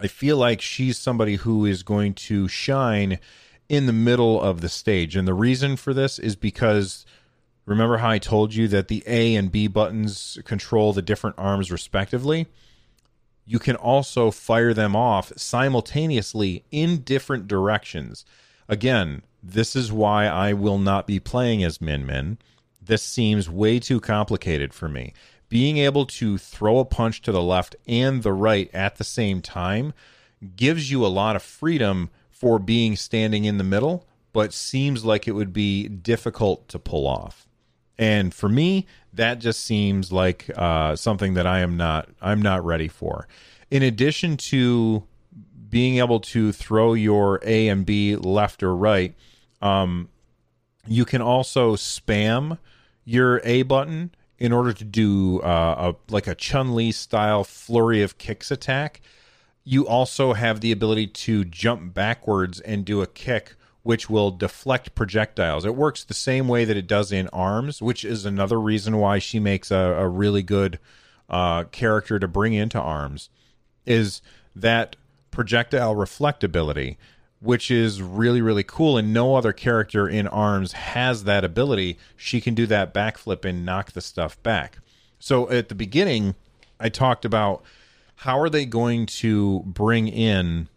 I 0.02 0.08
feel 0.08 0.38
like 0.38 0.62
she's 0.62 0.98
somebody 0.98 1.36
who 1.36 1.66
is 1.66 1.84
going 1.84 2.14
to 2.14 2.48
shine 2.48 3.20
in 3.68 3.88
the 3.88 3.94
middle 3.94 4.42
of 4.42 4.62
the 4.62 4.70
stage, 4.70 5.18
and 5.18 5.28
the 5.28 5.34
reason 5.34 5.76
for 5.76 5.94
this 5.94 6.18
is 6.18 6.36
because. 6.36 7.06
Remember 7.66 7.98
how 7.98 8.10
I 8.10 8.18
told 8.18 8.56
you 8.56 8.68
that 8.70 8.88
the 8.88 9.04
A 9.06 9.36
and 9.36 9.52
B 9.52 9.68
buttons 9.68 10.40
control 10.44 10.92
the 10.92 11.04
different 11.04 11.36
arms 11.38 11.72
respectively? 11.72 12.48
You 13.50 13.58
can 13.58 13.76
also 13.76 14.30
fire 14.30 14.76
them 14.76 14.96
off 14.96 15.34
simultaneously 15.36 16.64
in 16.70 17.02
different 17.02 17.48
directions. 17.48 18.24
Again, 18.68 19.24
this 19.42 19.76
is 19.76 19.92
why 19.92 20.28
I 20.28 20.54
will 20.54 20.78
not 20.78 21.08
be 21.08 21.20
playing 21.20 21.64
as 21.64 21.82
Min 21.82 22.06
Min. 22.06 22.38
This 22.80 23.02
seems 23.02 23.50
way 23.50 23.80
too 23.80 24.00
complicated 24.00 24.72
for 24.72 24.88
me. 24.88 25.14
Being 25.50 25.78
able 25.78 26.06
to 26.06 26.38
throw 26.38 26.78
a 26.78 26.86
punch 26.86 27.24
to 27.24 27.32
the 27.32 27.42
left 27.42 27.76
and 27.88 28.22
the 28.22 28.34
right 28.34 28.70
at 28.72 28.98
the 28.98 29.04
same 29.04 29.42
time 29.42 29.96
gives 30.56 30.92
you 30.92 31.04
a 31.04 31.08
lot 31.08 31.36
of 31.36 31.42
freedom 31.42 32.12
for 32.30 32.60
being 32.60 32.96
standing 32.96 33.46
in 33.46 33.58
the 33.58 33.64
middle, 33.64 34.06
but 34.32 34.54
seems 34.54 35.04
like 35.04 35.28
it 35.28 35.34
would 35.34 35.54
be 35.54 35.88
difficult 35.88 36.68
to 36.68 36.78
pull 36.78 37.08
off. 37.08 37.49
And 38.00 38.34
for 38.34 38.48
me, 38.48 38.88
that 39.12 39.40
just 39.40 39.66
seems 39.66 40.10
like 40.10 40.50
uh, 40.56 40.96
something 40.96 41.34
that 41.34 41.46
I 41.46 41.60
am 41.60 41.76
not 41.76 42.08
I'm 42.22 42.42
not 42.42 42.64
ready 42.64 42.88
for. 42.88 43.28
In 43.70 43.84
addition 43.84 44.38
to 44.38 45.04
being 45.70 45.98
able 45.98 46.22
to 46.22 46.54
throw 46.54 46.94
your 46.94 47.42
A 47.44 47.68
and 47.68 47.86
B 47.86 48.16
left 48.16 48.64
or 48.64 48.74
right, 48.74 49.14
um, 49.62 50.08
you 50.88 51.04
can 51.04 51.22
also 51.22 51.76
spam 51.76 52.58
your 53.04 53.42
A 53.44 53.64
button 53.64 54.12
in 54.38 54.54
order 54.54 54.72
to 54.72 54.86
do 54.86 55.42
uh, 55.42 55.92
a 55.92 56.12
like 56.12 56.26
a 56.26 56.36
Chun 56.36 56.74
Li 56.74 56.94
style 56.94 57.44
flurry 57.44 58.02
of 58.02 58.18
kicks 58.18 58.50
attack. 58.50 59.02
You 59.66 59.86
also 59.86 60.32
have 60.32 60.62
the 60.62 60.72
ability 60.72 61.08
to 61.08 61.44
jump 61.44 61.94
backwards 61.94 62.62
and 62.62 62.86
do 62.86 63.02
a 63.02 63.08
kick 63.08 63.56
which 63.90 64.08
will 64.08 64.30
deflect 64.30 64.94
projectiles. 64.94 65.66
It 65.66 65.74
works 65.74 66.04
the 66.04 66.14
same 66.14 66.48
way 66.48 66.64
that 66.64 66.78
it 66.78 66.86
does 66.86 67.12
in 67.12 67.28
arms, 67.30 67.82
which 67.82 68.06
is 68.06 68.24
another 68.24 68.62
reason 68.62 68.98
why 68.98 69.18
she 69.18 69.40
makes 69.40 69.72
a, 69.72 69.96
a 69.98 70.08
really 70.08 70.44
good 70.44 70.78
uh, 71.28 71.64
character 71.64 72.20
to 72.20 72.28
bring 72.28 72.54
into 72.54 72.80
arms. 72.80 73.32
Is 73.88 74.22
that 74.56 74.96
projectile 75.32 75.96
reflectability, 75.96 76.98
which 77.40 77.72
is 77.72 78.00
really 78.00 78.44
really 78.44 78.62
cool, 78.62 78.96
and 78.96 79.12
no 79.12 79.34
other 79.34 79.54
character 79.54 80.08
in 80.08 80.28
arms 80.28 80.74
has 80.74 81.24
that 81.24 81.44
ability. 81.44 81.98
She 82.16 82.42
can 82.42 82.54
do 82.54 82.68
that 82.68 82.94
backflip 82.94 83.44
and 83.44 83.66
knock 83.66 83.94
the 83.94 84.02
stuff 84.02 84.40
back. 84.44 84.78
So 85.18 85.50
at 85.50 85.68
the 85.68 85.74
beginning, 85.74 86.36
I 86.80 86.90
talked 86.90 87.26
about 87.26 87.64
how 88.18 88.40
are 88.40 88.52
they 88.52 88.68
going 88.68 89.08
to 89.08 89.64
bring 89.66 90.08
in 90.08 90.70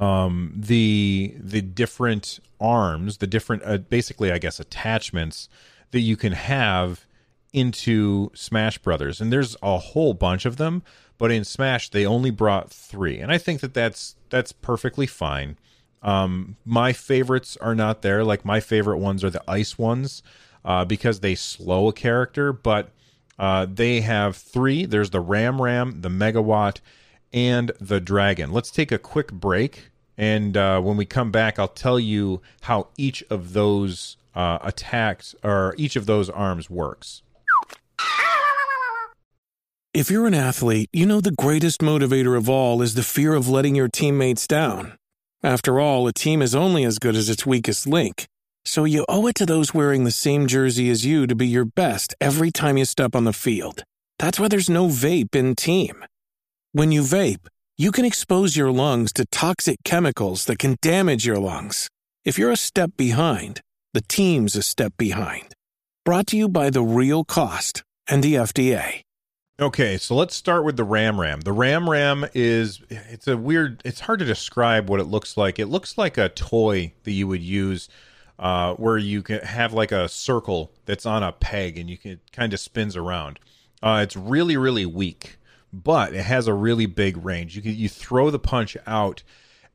um, 0.00 0.52
the 0.56 1.34
the 1.38 1.60
different 1.60 2.40
arms, 2.58 3.18
the 3.18 3.26
different 3.26 3.62
uh, 3.64 3.78
basically 3.78 4.32
I 4.32 4.38
guess 4.38 4.58
attachments 4.58 5.48
that 5.92 6.00
you 6.00 6.16
can 6.16 6.32
have 6.32 7.06
into 7.52 8.30
Smash 8.34 8.78
Brothers, 8.78 9.20
and 9.20 9.32
there's 9.32 9.56
a 9.62 9.78
whole 9.78 10.14
bunch 10.14 10.46
of 10.46 10.56
them. 10.56 10.82
But 11.18 11.30
in 11.30 11.44
Smash, 11.44 11.90
they 11.90 12.06
only 12.06 12.30
brought 12.30 12.70
three, 12.70 13.20
and 13.20 13.30
I 13.30 13.36
think 13.36 13.60
that 13.60 13.74
that's 13.74 14.16
that's 14.30 14.52
perfectly 14.52 15.06
fine. 15.06 15.58
Um, 16.02 16.56
my 16.64 16.94
favorites 16.94 17.58
are 17.60 17.74
not 17.74 18.00
there. 18.00 18.24
Like 18.24 18.42
my 18.42 18.58
favorite 18.58 18.98
ones 18.98 19.22
are 19.22 19.28
the 19.28 19.42
ice 19.46 19.78
ones 19.78 20.22
uh, 20.64 20.86
because 20.86 21.20
they 21.20 21.34
slow 21.34 21.88
a 21.88 21.92
character, 21.92 22.54
but 22.54 22.90
uh, 23.38 23.66
they 23.70 24.00
have 24.00 24.34
three. 24.34 24.86
There's 24.86 25.10
the 25.10 25.20
Ram 25.20 25.60
Ram, 25.60 26.00
the 26.00 26.08
Megawatt, 26.08 26.78
and 27.34 27.72
the 27.78 28.00
Dragon. 28.00 28.50
Let's 28.50 28.70
take 28.70 28.90
a 28.90 28.98
quick 28.98 29.30
break 29.30 29.89
and 30.20 30.54
uh, 30.54 30.82
when 30.82 30.98
we 30.98 31.06
come 31.06 31.30
back, 31.30 31.58
I'll 31.58 31.66
tell 31.66 31.98
you 31.98 32.42
how 32.60 32.88
each 32.98 33.24
of 33.30 33.54
those 33.54 34.18
uh, 34.34 34.58
attacks 34.60 35.34
or 35.42 35.74
each 35.78 35.96
of 35.96 36.04
those 36.04 36.28
arms 36.28 36.68
works. 36.68 37.22
If 39.94 40.10
you're 40.10 40.26
an 40.26 40.34
athlete, 40.34 40.90
you 40.92 41.06
know 41.06 41.22
the 41.22 41.30
greatest 41.30 41.80
motivator 41.80 42.36
of 42.36 42.50
all 42.50 42.82
is 42.82 42.94
the 42.94 43.02
fear 43.02 43.32
of 43.32 43.48
letting 43.48 43.74
your 43.74 43.88
teammates 43.88 44.46
down. 44.46 44.92
After 45.42 45.80
all, 45.80 46.06
a 46.06 46.12
team 46.12 46.42
is 46.42 46.54
only 46.54 46.84
as 46.84 46.98
good 46.98 47.16
as 47.16 47.30
its 47.30 47.46
weakest 47.46 47.86
link. 47.86 48.26
So 48.62 48.84
you 48.84 49.06
owe 49.08 49.26
it 49.26 49.34
to 49.36 49.46
those 49.46 49.72
wearing 49.72 50.04
the 50.04 50.10
same 50.10 50.46
jersey 50.46 50.90
as 50.90 51.06
you 51.06 51.26
to 51.26 51.34
be 51.34 51.48
your 51.48 51.64
best 51.64 52.14
every 52.20 52.50
time 52.50 52.76
you 52.76 52.84
step 52.84 53.16
on 53.16 53.24
the 53.24 53.32
field. 53.32 53.84
That's 54.18 54.38
why 54.38 54.48
there's 54.48 54.68
no 54.68 54.88
vape 54.88 55.34
in 55.34 55.56
team. 55.56 56.04
When 56.72 56.92
you 56.92 57.00
vape, 57.00 57.46
you 57.80 57.90
can 57.90 58.04
expose 58.04 58.56
your 58.56 58.70
lungs 58.70 59.10
to 59.10 59.24
toxic 59.24 59.78
chemicals 59.84 60.44
that 60.44 60.58
can 60.58 60.76
damage 60.82 61.24
your 61.24 61.38
lungs. 61.38 61.88
If 62.26 62.38
you're 62.38 62.50
a 62.50 62.56
step 62.56 62.90
behind, 62.94 63.62
the 63.94 64.02
team's 64.02 64.54
a 64.54 64.60
step 64.60 64.92
behind. 64.98 65.54
Brought 66.04 66.26
to 66.26 66.36
you 66.36 66.46
by 66.46 66.68
The 66.68 66.82
Real 66.82 67.24
Cost 67.24 67.82
and 68.06 68.22
the 68.22 68.34
FDA. 68.34 69.00
Okay, 69.58 69.96
so 69.96 70.14
let's 70.14 70.36
start 70.36 70.66
with 70.66 70.76
the 70.76 70.84
Ram 70.84 71.18
Ram. 71.18 71.40
The 71.40 71.54
Ram 71.54 71.88
Ram 71.88 72.26
is 72.34 72.82
it's 72.90 73.26
a 73.26 73.38
weird 73.38 73.80
it's 73.82 74.00
hard 74.00 74.18
to 74.18 74.26
describe 74.26 74.90
what 74.90 75.00
it 75.00 75.04
looks 75.04 75.38
like. 75.38 75.58
It 75.58 75.68
looks 75.68 75.96
like 75.96 76.18
a 76.18 76.28
toy 76.28 76.92
that 77.04 77.12
you 77.12 77.26
would 77.28 77.42
use 77.42 77.88
uh, 78.38 78.74
where 78.74 78.98
you 78.98 79.22
can 79.22 79.40
have 79.40 79.72
like 79.72 79.90
a 79.90 80.06
circle 80.06 80.70
that's 80.84 81.06
on 81.06 81.22
a 81.22 81.32
peg 81.32 81.78
and 81.78 81.88
you 81.88 81.96
can 81.96 82.20
kind 82.30 82.52
of 82.52 82.60
spins 82.60 82.94
around. 82.94 83.40
Uh, 83.82 84.00
it's 84.02 84.16
really 84.16 84.58
really 84.58 84.84
weak 84.84 85.38
but 85.72 86.14
it 86.14 86.24
has 86.24 86.46
a 86.46 86.54
really 86.54 86.86
big 86.86 87.24
range. 87.24 87.56
You 87.56 87.62
can, 87.62 87.74
you 87.74 87.88
throw 87.88 88.30
the 88.30 88.38
punch 88.38 88.76
out, 88.86 89.22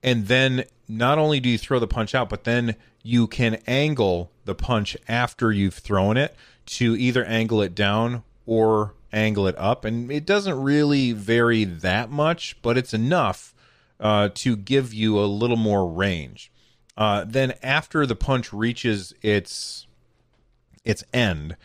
and 0.04 0.28
then 0.28 0.66
not 0.88 1.18
only 1.18 1.40
do 1.40 1.50
you 1.50 1.58
throw 1.58 1.80
the 1.80 1.88
punch 1.88 2.14
out, 2.14 2.30
but 2.30 2.44
then 2.44 2.76
you 3.04 3.28
can 3.28 3.56
angle 3.68 4.32
the 4.46 4.56
punch 4.56 4.98
after 5.08 5.52
you've 5.52 5.76
thrown 5.76 6.18
it 6.18 6.36
to 6.66 6.96
either 6.96 7.24
angle 7.26 7.62
it 7.62 7.76
down 7.76 8.24
or 8.46 8.94
angle 9.14 9.48
it 9.48 9.58
up, 9.58 9.86
and 9.86 10.12
it 10.12 10.26
doesn't 10.26 10.62
really 10.62 11.12
vary 11.12 11.64
that 11.64 12.10
much, 12.10 12.62
but 12.62 12.78
it's 12.78 12.94
enough 12.94 13.56
uh, 14.00 14.30
to 14.34 14.56
give 14.56 14.94
you 14.94 15.20
a 15.20 15.26
little 15.26 15.58
more 15.58 15.90
range. 15.90 16.52
Uh, 16.98 17.26
then 17.26 17.54
after 17.64 18.06
the 18.06 18.16
punch 18.16 18.54
reaches 18.54 19.14
its 19.22 19.88
its 20.84 21.04
end, 21.14 21.56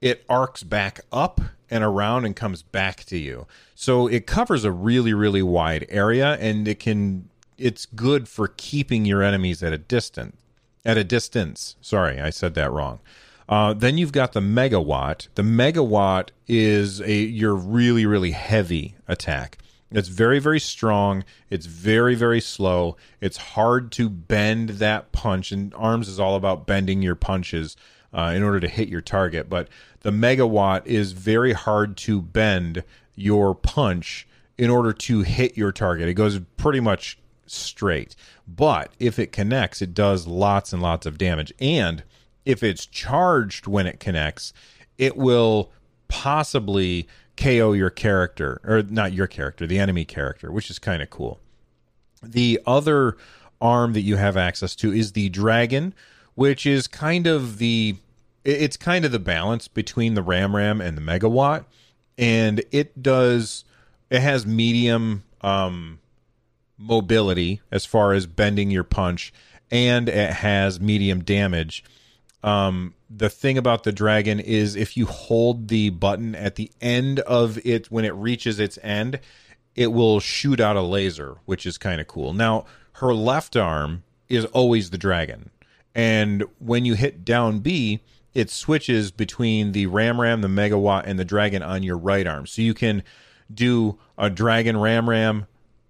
it 0.00 0.24
arcs 0.28 0.62
back 0.62 1.00
up 1.12 1.40
and 1.70 1.84
around 1.84 2.24
and 2.24 2.34
comes 2.34 2.62
back 2.62 3.04
to 3.04 3.18
you. 3.18 3.46
So 3.74 4.06
it 4.06 4.26
covers 4.26 4.64
a 4.64 4.72
really 4.72 5.12
really 5.12 5.42
wide 5.42 5.86
area 5.88 6.36
and 6.40 6.66
it 6.66 6.80
can 6.80 7.28
it's 7.56 7.86
good 7.86 8.28
for 8.28 8.48
keeping 8.56 9.04
your 9.04 9.22
enemies 9.22 9.62
at 9.62 9.72
a 9.72 9.78
distance. 9.78 10.36
At 10.84 10.96
a 10.96 11.04
distance. 11.04 11.76
Sorry, 11.80 12.20
I 12.20 12.30
said 12.30 12.54
that 12.54 12.72
wrong. 12.72 13.00
Uh, 13.48 13.74
then 13.74 13.98
you've 13.98 14.12
got 14.12 14.32
the 14.32 14.40
megawatt. 14.40 15.28
The 15.34 15.42
megawatt 15.42 16.30
is 16.46 17.00
a 17.00 17.14
your 17.14 17.54
really 17.54 18.06
really 18.06 18.32
heavy 18.32 18.96
attack. 19.06 19.58
It's 19.90 20.08
very 20.08 20.38
very 20.38 20.60
strong. 20.60 21.24
It's 21.50 21.66
very 21.66 22.14
very 22.14 22.40
slow. 22.40 22.96
It's 23.20 23.38
hard 23.38 23.90
to 23.92 24.08
bend 24.08 24.70
that 24.70 25.12
punch. 25.12 25.50
And 25.50 25.74
arms 25.74 26.08
is 26.08 26.20
all 26.20 26.36
about 26.36 26.66
bending 26.66 27.02
your 27.02 27.14
punches 27.14 27.76
uh, 28.12 28.32
in 28.34 28.42
order 28.42 28.60
to 28.60 28.68
hit 28.68 28.88
your 28.88 29.00
target. 29.00 29.48
But 29.48 29.68
the 30.00 30.10
megawatt 30.10 30.86
is 30.86 31.12
very 31.12 31.52
hard 31.52 31.96
to 31.98 32.22
bend 32.22 32.84
your 33.14 33.54
punch 33.54 34.26
in 34.56 34.70
order 34.70 34.92
to 34.92 35.22
hit 35.22 35.56
your 35.56 35.72
target. 35.72 36.08
It 36.08 36.14
goes 36.14 36.40
pretty 36.56 36.80
much 36.80 37.18
straight. 37.46 38.14
But 38.46 38.92
if 38.98 39.18
it 39.18 39.32
connects, 39.32 39.82
it 39.82 39.94
does 39.94 40.26
lots 40.26 40.72
and 40.72 40.82
lots 40.82 41.06
of 41.06 41.18
damage. 41.18 41.52
And 41.60 42.02
if 42.44 42.62
it's 42.62 42.86
charged 42.86 43.66
when 43.66 43.86
it 43.86 44.00
connects, 44.00 44.52
it 44.96 45.16
will 45.16 45.70
possibly 46.08 47.06
KO 47.36 47.72
your 47.72 47.90
character, 47.90 48.60
or 48.64 48.82
not 48.82 49.12
your 49.12 49.26
character, 49.26 49.66
the 49.66 49.78
enemy 49.78 50.04
character, 50.04 50.50
which 50.50 50.70
is 50.70 50.78
kind 50.78 51.02
of 51.02 51.10
cool. 51.10 51.40
The 52.22 52.60
other 52.66 53.16
arm 53.60 53.92
that 53.92 54.00
you 54.00 54.16
have 54.16 54.36
access 54.36 54.74
to 54.76 54.92
is 54.92 55.12
the 55.12 55.28
dragon, 55.28 55.94
which 56.38 56.64
is 56.64 56.86
kind 56.86 57.26
of 57.26 57.58
the 57.58 57.96
it's 58.44 58.76
kind 58.76 59.04
of 59.04 59.10
the 59.10 59.18
balance 59.18 59.66
between 59.66 60.14
the 60.14 60.22
ram 60.22 60.54
ram 60.54 60.80
and 60.80 60.96
the 60.96 61.00
megawatt. 61.00 61.64
And 62.16 62.62
it 62.70 63.02
does 63.02 63.64
it 64.08 64.20
has 64.20 64.46
medium 64.46 65.24
um 65.40 65.98
mobility 66.78 67.60
as 67.72 67.84
far 67.84 68.12
as 68.12 68.26
bending 68.26 68.70
your 68.70 68.84
punch 68.84 69.32
and 69.68 70.08
it 70.08 70.30
has 70.30 70.78
medium 70.78 71.24
damage. 71.24 71.82
Um 72.44 72.94
the 73.10 73.28
thing 73.28 73.58
about 73.58 73.82
the 73.82 73.90
dragon 73.90 74.38
is 74.38 74.76
if 74.76 74.96
you 74.96 75.06
hold 75.06 75.66
the 75.66 75.90
button 75.90 76.36
at 76.36 76.54
the 76.54 76.70
end 76.80 77.18
of 77.20 77.58
it 77.66 77.90
when 77.90 78.04
it 78.04 78.14
reaches 78.14 78.60
its 78.60 78.78
end 78.84 79.18
it 79.74 79.88
will 79.88 80.20
shoot 80.20 80.60
out 80.60 80.76
a 80.76 80.82
laser 80.82 81.38
which 81.46 81.66
is 81.66 81.78
kind 81.78 82.00
of 82.00 82.06
cool. 82.06 82.32
Now 82.32 82.64
her 82.92 83.12
left 83.12 83.56
arm 83.56 84.04
is 84.28 84.44
always 84.44 84.90
the 84.90 84.98
dragon 84.98 85.50
and 85.98 86.44
when 86.60 86.84
you 86.84 86.94
hit 86.94 87.24
down 87.24 87.58
b 87.58 88.00
it 88.32 88.48
switches 88.48 89.10
between 89.10 89.72
the 89.72 89.86
ram 89.86 90.20
ram 90.20 90.42
the 90.42 90.48
megawatt 90.48 91.02
and 91.06 91.18
the 91.18 91.24
dragon 91.24 91.62
on 91.62 91.82
your 91.82 91.98
right 91.98 92.26
arm. 92.26 92.46
So 92.46 92.62
you 92.62 92.72
can 92.72 93.02
do 93.52 93.98
a 94.16 94.30
dragon 94.30 94.76
ram 94.76 95.10
ram. 95.10 95.46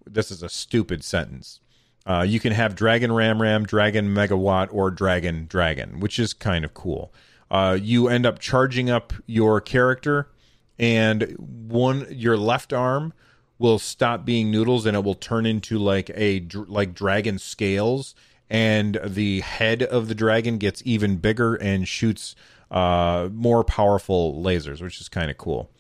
This 0.07 0.31
is 0.31 0.43
a 0.43 0.49
stupid 0.49 1.05
sentence. 1.05 1.61
Uh, 2.07 2.23
you 2.23 2.41
can 2.41 2.53
have 2.55 2.75
Dragon 2.75 3.13
Ram 3.13 3.43
Ram, 3.43 3.67
Dragon 3.67 4.15
Megawatt, 4.15 4.69
or 4.73 4.91
Dragon 4.91 5.45
Dragon, 5.47 6.01
which 6.01 6.19
is 6.19 6.33
kind 6.33 6.65
of 6.65 6.73
cool. 6.73 7.13
Uh, 7.51 7.77
you 7.79 8.09
end 8.09 8.25
up 8.25 8.39
charging 8.39 8.89
up 8.89 9.13
your 9.27 9.61
character, 9.61 10.31
and 10.79 11.35
one 11.39 12.07
your 12.11 12.39
left 12.39 12.73
arm 12.73 13.13
will 13.59 13.79
stop 13.79 14.25
being 14.25 14.51
noodles, 14.51 14.87
and 14.87 14.97
it 14.97 15.05
will 15.05 15.15
turn 15.15 15.45
into 15.45 15.79
like 15.79 16.11
a 16.15 16.47
like 16.67 16.95
dragon 16.95 17.39
scales, 17.39 18.15
and 18.51 18.99
the 19.05 19.41
head 19.41 19.83
of 19.83 20.09
the 20.09 20.15
dragon 20.15 20.59
gets 20.59 20.83
even 20.85 21.17
bigger 21.17 21.55
and 21.55 21.87
shoots 21.87 22.35
uh, 22.71 23.29
more 23.33 23.65
powerful 23.65 24.43
lasers, 24.43 24.83
which 24.83 25.01
is 25.01 25.09
kind 25.09 25.31
of 25.31 25.39
cool. 25.39 25.71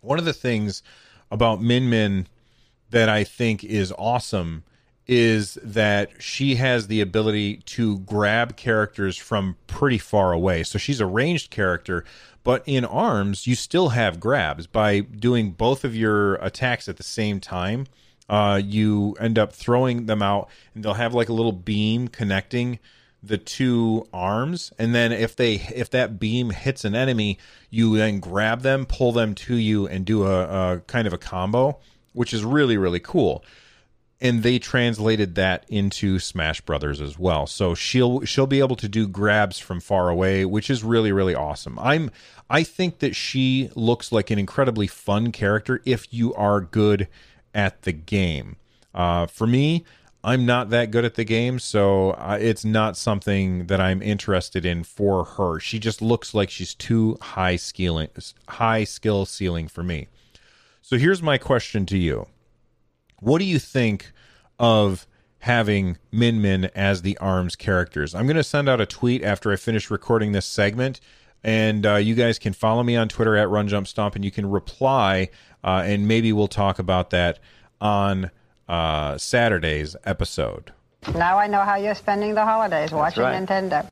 One 0.00 0.18
of 0.18 0.24
the 0.24 0.32
things 0.32 0.82
about 1.30 1.62
Min 1.62 1.88
Min 1.88 2.26
that 2.90 3.08
I 3.08 3.24
think 3.24 3.64
is 3.64 3.92
awesome 3.98 4.64
is 5.06 5.58
that 5.62 6.10
she 6.22 6.54
has 6.56 6.86
the 6.86 7.00
ability 7.00 7.56
to 7.56 7.98
grab 8.00 8.56
characters 8.56 9.16
from 9.16 9.56
pretty 9.66 9.98
far 9.98 10.32
away. 10.32 10.62
So 10.62 10.78
she's 10.78 11.00
a 11.00 11.06
ranged 11.06 11.50
character, 11.50 12.04
but 12.44 12.62
in 12.66 12.84
arms, 12.84 13.46
you 13.46 13.54
still 13.56 13.90
have 13.90 14.20
grabs 14.20 14.66
by 14.66 15.00
doing 15.00 15.52
both 15.52 15.84
of 15.84 15.96
your 15.96 16.36
attacks 16.36 16.88
at 16.88 16.98
the 16.98 17.02
same 17.02 17.40
time. 17.40 17.86
Uh, 18.28 18.60
you 18.64 19.16
end 19.20 19.38
up 19.38 19.52
throwing 19.52 20.06
them 20.06 20.22
out, 20.22 20.48
and 20.74 20.84
they'll 20.84 20.94
have 20.94 21.14
like 21.14 21.28
a 21.28 21.32
little 21.32 21.52
beam 21.52 22.08
connecting 22.08 22.78
the 23.24 23.38
two 23.38 24.04
arms 24.12 24.72
and 24.80 24.92
then 24.92 25.12
if 25.12 25.36
they 25.36 25.54
if 25.72 25.88
that 25.90 26.18
beam 26.18 26.50
hits 26.50 26.84
an 26.84 26.92
enemy 26.92 27.38
you 27.70 27.96
then 27.96 28.18
grab 28.18 28.62
them 28.62 28.84
pull 28.84 29.12
them 29.12 29.32
to 29.32 29.54
you 29.54 29.86
and 29.86 30.04
do 30.04 30.26
a, 30.26 30.72
a 30.74 30.80
kind 30.88 31.06
of 31.06 31.12
a 31.12 31.18
combo 31.18 31.78
which 32.14 32.34
is 32.34 32.44
really 32.44 32.76
really 32.76 32.98
cool 32.98 33.44
and 34.22 34.44
they 34.44 34.60
translated 34.60 35.34
that 35.34 35.66
into 35.68 36.20
Smash 36.20 36.60
Brothers 36.60 37.00
as 37.00 37.18
well. 37.18 37.44
So 37.48 37.74
she'll 37.74 38.20
she'll 38.24 38.46
be 38.46 38.60
able 38.60 38.76
to 38.76 38.88
do 38.88 39.08
grabs 39.08 39.58
from 39.58 39.80
far 39.80 40.08
away, 40.08 40.44
which 40.44 40.70
is 40.70 40.84
really 40.84 41.10
really 41.10 41.34
awesome. 41.34 41.76
I'm 41.80 42.10
I 42.48 42.62
think 42.62 43.00
that 43.00 43.16
she 43.16 43.70
looks 43.74 44.12
like 44.12 44.30
an 44.30 44.38
incredibly 44.38 44.86
fun 44.86 45.32
character 45.32 45.82
if 45.84 46.06
you 46.14 46.32
are 46.34 46.60
good 46.60 47.08
at 47.54 47.82
the 47.82 47.92
game. 47.92 48.56
Uh, 48.94 49.26
for 49.26 49.46
me, 49.46 49.84
I'm 50.24 50.46
not 50.46 50.70
that 50.70 50.90
good 50.90 51.04
at 51.04 51.14
the 51.14 51.24
game, 51.24 51.58
so 51.58 52.12
it's 52.40 52.64
not 52.64 52.96
something 52.96 53.66
that 53.66 53.80
I'm 53.80 54.00
interested 54.00 54.64
in 54.64 54.84
for 54.84 55.24
her. 55.24 55.58
She 55.58 55.80
just 55.80 56.00
looks 56.00 56.32
like 56.32 56.48
she's 56.48 56.74
too 56.74 57.18
high 57.20 57.56
skilling, 57.56 58.08
high 58.48 58.84
skill 58.84 59.26
ceiling 59.26 59.66
for 59.66 59.82
me. 59.82 60.08
So 60.80 60.96
here's 60.96 61.22
my 61.22 61.38
question 61.38 61.86
to 61.86 61.98
you 61.98 62.26
what 63.18 63.38
do 63.38 63.44
you 63.44 63.58
think 63.58 64.12
of 64.58 65.06
having 65.38 65.96
Min 66.12 66.40
Min 66.40 66.66
as 66.74 67.02
the 67.02 67.16
ARMS 67.18 67.56
characters? 67.56 68.14
I'm 68.14 68.26
going 68.26 68.36
to 68.36 68.44
send 68.44 68.68
out 68.68 68.80
a 68.80 68.86
tweet 68.86 69.24
after 69.24 69.52
I 69.52 69.56
finish 69.56 69.90
recording 69.90 70.32
this 70.32 70.46
segment, 70.46 71.00
and 71.44 71.86
uh, 71.86 71.96
you 71.96 72.14
guys 72.14 72.38
can 72.38 72.52
follow 72.52 72.82
me 72.82 72.96
on 72.96 73.08
Twitter 73.08 73.36
at 73.36 73.48
Run 73.48 73.68
Jump 73.68 73.86
Stomp, 73.86 74.14
and 74.14 74.24
you 74.24 74.30
can 74.30 74.48
reply, 74.48 75.28
uh, 75.64 75.82
and 75.84 76.06
maybe 76.06 76.32
we'll 76.32 76.48
talk 76.48 76.78
about 76.78 77.10
that 77.10 77.38
on 77.80 78.30
uh, 78.68 79.18
Saturday's 79.18 79.96
episode. 80.04 80.72
Now 81.14 81.38
I 81.38 81.46
know 81.46 81.60
how 81.60 81.76
you're 81.76 81.94
spending 81.94 82.34
the 82.34 82.44
holidays 82.44 82.92
watching 82.92 83.24
right. 83.24 83.46
Nintendo. 83.46 83.88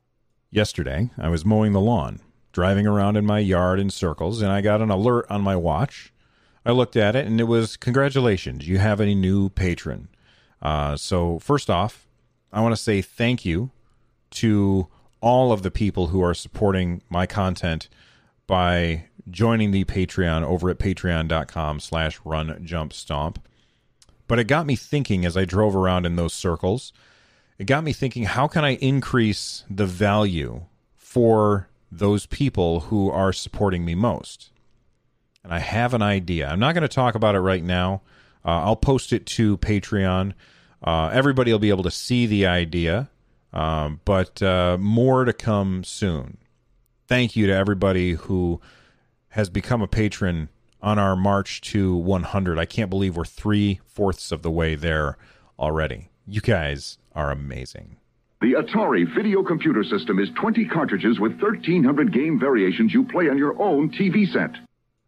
Yesterday, 0.49 1.09
I 1.17 1.29
was 1.29 1.45
mowing 1.45 1.73
the 1.73 1.81
lawn, 1.81 2.19
driving 2.51 2.87
around 2.87 3.17
in 3.17 3.25
my 3.25 3.39
yard 3.39 3.79
in 3.79 3.89
circles, 3.89 4.41
and 4.41 4.51
I 4.51 4.61
got 4.61 4.81
an 4.81 4.89
alert 4.89 5.25
on 5.29 5.41
my 5.41 5.55
watch 5.55 6.11
I 6.65 6.71
looked 6.71 6.95
at 6.95 7.15
it 7.15 7.25
and 7.25 7.39
it 7.39 7.45
was 7.45 7.75
congratulations, 7.75 8.67
you 8.67 8.77
have 8.77 8.99
a 8.99 9.15
new 9.15 9.49
patron. 9.49 10.09
Uh, 10.61 10.95
so, 10.95 11.39
first 11.39 11.69
off, 11.69 12.07
I 12.53 12.61
want 12.61 12.75
to 12.75 12.81
say 12.81 13.01
thank 13.01 13.45
you 13.45 13.71
to 14.31 14.87
all 15.21 15.51
of 15.51 15.63
the 15.63 15.71
people 15.71 16.07
who 16.07 16.21
are 16.23 16.33
supporting 16.33 17.01
my 17.09 17.25
content 17.25 17.87
by 18.47 19.05
joining 19.29 19.71
the 19.71 19.85
Patreon 19.85 20.43
over 20.43 20.69
at 20.69 20.79
patreon.com 20.79 21.79
slash 21.79 22.19
run 22.25 22.59
jump 22.65 22.91
stomp. 22.91 23.39
But 24.27 24.39
it 24.39 24.45
got 24.45 24.65
me 24.65 24.75
thinking 24.75 25.25
as 25.25 25.37
I 25.37 25.45
drove 25.45 25.75
around 25.75 26.05
in 26.05 26.15
those 26.15 26.33
circles, 26.33 26.91
it 27.57 27.65
got 27.65 27.83
me 27.83 27.93
thinking, 27.93 28.23
how 28.23 28.47
can 28.47 28.65
I 28.65 28.75
increase 28.75 29.63
the 29.69 29.85
value 29.85 30.65
for 30.95 31.69
those 31.91 32.25
people 32.25 32.81
who 32.81 33.09
are 33.09 33.33
supporting 33.33 33.85
me 33.85 33.93
most? 33.95 34.51
and 35.43 35.53
I 35.53 35.59
have 35.59 35.93
an 35.93 36.01
idea. 36.01 36.47
I'm 36.47 36.59
not 36.59 36.73
going 36.73 36.83
to 36.83 36.87
talk 36.87 37.15
about 37.15 37.35
it 37.35 37.39
right 37.39 37.63
now. 37.63 38.01
Uh, 38.45 38.61
I'll 38.63 38.75
post 38.75 39.13
it 39.13 39.25
to 39.27 39.57
Patreon. 39.57 40.33
Uh, 40.83 41.09
everybody 41.13 41.51
will 41.51 41.59
be 41.59 41.69
able 41.69 41.83
to 41.83 41.91
see 41.91 42.25
the 42.25 42.45
idea, 42.47 43.09
um, 43.53 43.99
but 44.05 44.41
uh, 44.41 44.77
more 44.79 45.25
to 45.25 45.33
come 45.33 45.83
soon. 45.83 46.37
Thank 47.07 47.35
you 47.35 47.47
to 47.47 47.53
everybody 47.53 48.13
who 48.13 48.61
has 49.29 49.49
become 49.49 49.81
a 49.81 49.87
patron 49.87 50.49
on 50.81 50.97
our 50.97 51.15
march 51.15 51.61
to 51.61 51.95
100. 51.95 52.57
I 52.57 52.65
can't 52.65 52.89
believe 52.89 53.15
we're 53.15 53.25
three 53.25 53.79
fourths 53.85 54.31
of 54.31 54.41
the 54.41 54.51
way 54.51 54.75
there 54.75 55.17
already. 55.59 56.09
You 56.25 56.41
guys 56.41 56.97
are 57.13 57.31
amazing. 57.31 57.97
The 58.41 58.53
Atari 58.53 59.05
Video 59.15 59.43
Computer 59.43 59.83
System 59.83 60.17
is 60.17 60.29
20 60.39 60.65
cartridges 60.65 61.19
with 61.19 61.33
1,300 61.39 62.11
game 62.11 62.39
variations 62.39 62.93
you 62.93 63.03
play 63.03 63.29
on 63.29 63.37
your 63.37 63.61
own 63.61 63.91
TV 63.91 64.25
set. 64.31 64.51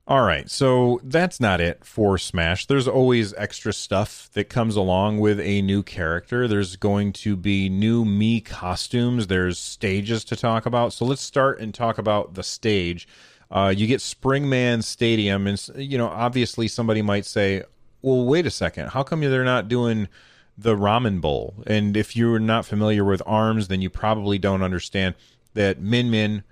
All 0.06 0.24
right, 0.24 0.50
so 0.50 1.00
that's 1.02 1.40
not 1.40 1.62
it 1.62 1.86
for 1.86 2.18
Smash. 2.18 2.66
There's 2.66 2.90
always 2.90 3.34
extra 3.36 3.72
stuff 3.72 4.30
that 4.34 4.50
comes 4.50 4.76
along 4.76 5.22
with 5.22 5.40
a 5.40 5.62
new 5.62 5.82
character. 5.82 6.46
There's 6.46 6.76
going 6.76 7.14
to 7.14 7.38
be 7.38 7.70
new 7.70 8.04
Mii 8.04 8.44
costumes. 8.44 9.28
There's 9.28 9.58
stages 9.58 10.26
to 10.26 10.36
talk 10.36 10.66
about. 10.66 10.92
So 10.92 11.06
let's 11.06 11.22
start 11.22 11.62
and 11.62 11.74
talk 11.74 11.98
about 11.98 12.34
the 12.34 12.44
stage. 12.44 13.08
Uh, 13.50 13.74
you 13.74 13.88
get 13.88 14.02
Springman 14.02 14.84
Stadium, 14.84 15.48
and 15.48 15.70
you 15.78 15.98
know, 15.98 16.10
obviously, 16.10 16.68
somebody 16.68 17.02
might 17.02 17.26
say, 17.26 17.64
"Well, 18.02 18.26
wait 18.26 18.46
a 18.46 18.52
second. 18.52 18.90
How 18.90 19.04
come 19.04 19.22
they're 19.22 19.46
not 19.46 19.70
doing 19.70 20.10
the 20.58 20.76
Ramen 20.76 21.22
Bowl?" 21.22 21.54
And 21.66 21.96
if 21.96 22.14
you're 22.14 22.40
not 22.40 22.66
familiar 22.66 23.06
with 23.06 23.22
Arms, 23.26 23.70
then 23.70 23.82
you 23.82 23.90
probably 23.90 24.38
don't 24.38 24.64
understand 24.64 25.16
that 25.54 25.80
Min 25.80 26.12
Min 26.12 26.44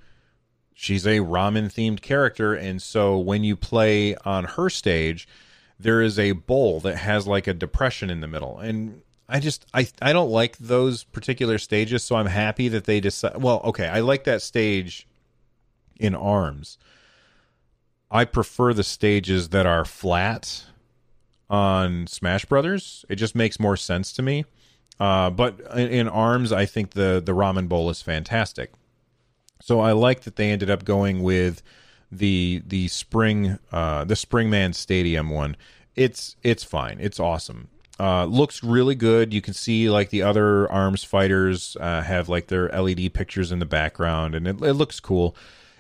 she's 0.82 1.06
a 1.06 1.20
ramen 1.20 1.72
themed 1.72 2.02
character 2.02 2.56
and 2.56 2.82
so 2.82 3.16
when 3.16 3.44
you 3.44 3.56
play 3.56 4.16
on 4.26 4.44
her 4.44 4.68
stage 4.68 5.28
there 5.80 6.02
is 6.02 6.18
a 6.18 6.32
bowl 6.32 6.80
that 6.80 6.96
has 6.96 7.28
like 7.28 7.46
a 7.46 7.54
depression 7.54 8.10
in 8.10 8.20
the 8.22 8.28
middle. 8.28 8.58
And 8.58 9.04
i 9.30 9.40
just 9.40 9.66
i 9.74 9.88
i 10.02 10.12
don't 10.12 10.32
like 10.32 10.58
those 10.58 11.04
particular 11.04 11.58
stages 11.58 12.04
so 12.04 12.18
i'm 12.18 12.26
happy 12.26 12.68
that 12.68 12.84
they 12.84 13.00
decide 13.00 13.38
well 13.38 13.62
okay 13.64 13.88
i 13.88 14.02
like 14.02 14.26
that 14.26 14.42
stage 14.42 15.08
in 16.00 16.16
arms. 16.16 16.80
I 18.10 18.26
prefer 18.26 18.74
the 18.74 18.84
stages 18.84 19.50
that 19.50 19.66
are 19.68 19.86
flat 19.86 20.66
on 21.50 22.08
smash 22.08 22.44
brothers. 22.44 23.06
It 23.08 23.16
just 23.16 23.36
makes 23.36 23.60
more 23.60 23.78
sense 23.78 24.12
to 24.14 24.24
me. 24.24 24.46
Uh, 25.00 25.30
but 25.30 25.60
in, 25.76 25.88
in 25.88 26.08
arms 26.08 26.52
i 26.52 26.66
think 26.66 26.92
the 26.92 27.22
the 27.24 27.34
ramen 27.34 27.68
bowl 27.70 27.90
is 27.90 28.02
fantastic 28.02 28.72
so 29.62 29.80
I 29.80 29.92
like 29.92 30.22
that 30.22 30.36
they 30.36 30.52
ended 30.52 30.70
up 30.70 30.84
going 30.86 31.22
with 31.22 31.62
the 32.12 32.62
the 32.68 32.88
spring 32.90 33.58
uh, 33.72 34.04
the 34.04 34.16
Springman 34.16 34.76
Stadium 34.76 35.30
one, 35.30 35.56
it's 35.96 36.36
it's 36.44 36.64
fine. 36.64 36.98
It's 37.00 37.20
awesome. 37.20 37.70
Uh, 38.00 38.26
looks 38.26 38.64
really 38.64 38.96
good. 38.96 39.34
You 39.34 39.42
can 39.42 39.54
see 39.54 39.90
like 39.90 40.10
the 40.10 40.24
other 40.24 40.70
arms 40.72 41.04
fighters 41.04 41.78
uh, 41.80 42.02
have 42.02 42.28
like 42.30 42.48
their 42.48 42.68
LED 42.70 43.14
pictures 43.14 43.52
in 43.52 43.60
the 43.60 43.66
background, 43.66 44.36
and 44.36 44.48
it, 44.48 44.62
it 44.62 44.74
looks 44.74 45.00
cool. 45.00 45.36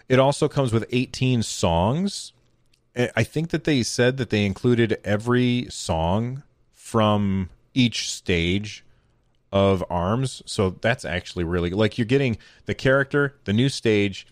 It 0.08 0.20
also 0.20 0.48
comes 0.48 0.72
with 0.74 0.86
18 0.91 1.41
songs. 1.41 2.34
I 2.96 3.24
think 3.24 3.52
that 3.52 3.63
they 3.63 3.84
said 3.84 4.17
that 4.17 4.30
they 4.30 4.46
included 4.46 5.00
every 5.06 5.67
song 5.70 6.44
from 6.74 7.50
each 7.74 8.12
stage 8.12 8.84
of 9.52 9.84
arms. 9.90 10.42
So 10.46 10.72
that's 10.82 11.06
actually 11.06 11.44
really 11.44 11.72
like 11.72 11.98
you're 11.98 12.06
getting 12.06 12.38
the 12.66 12.76
character, 12.76 13.36
the 13.44 13.54
new 13.54 13.70
stage, 13.70 14.26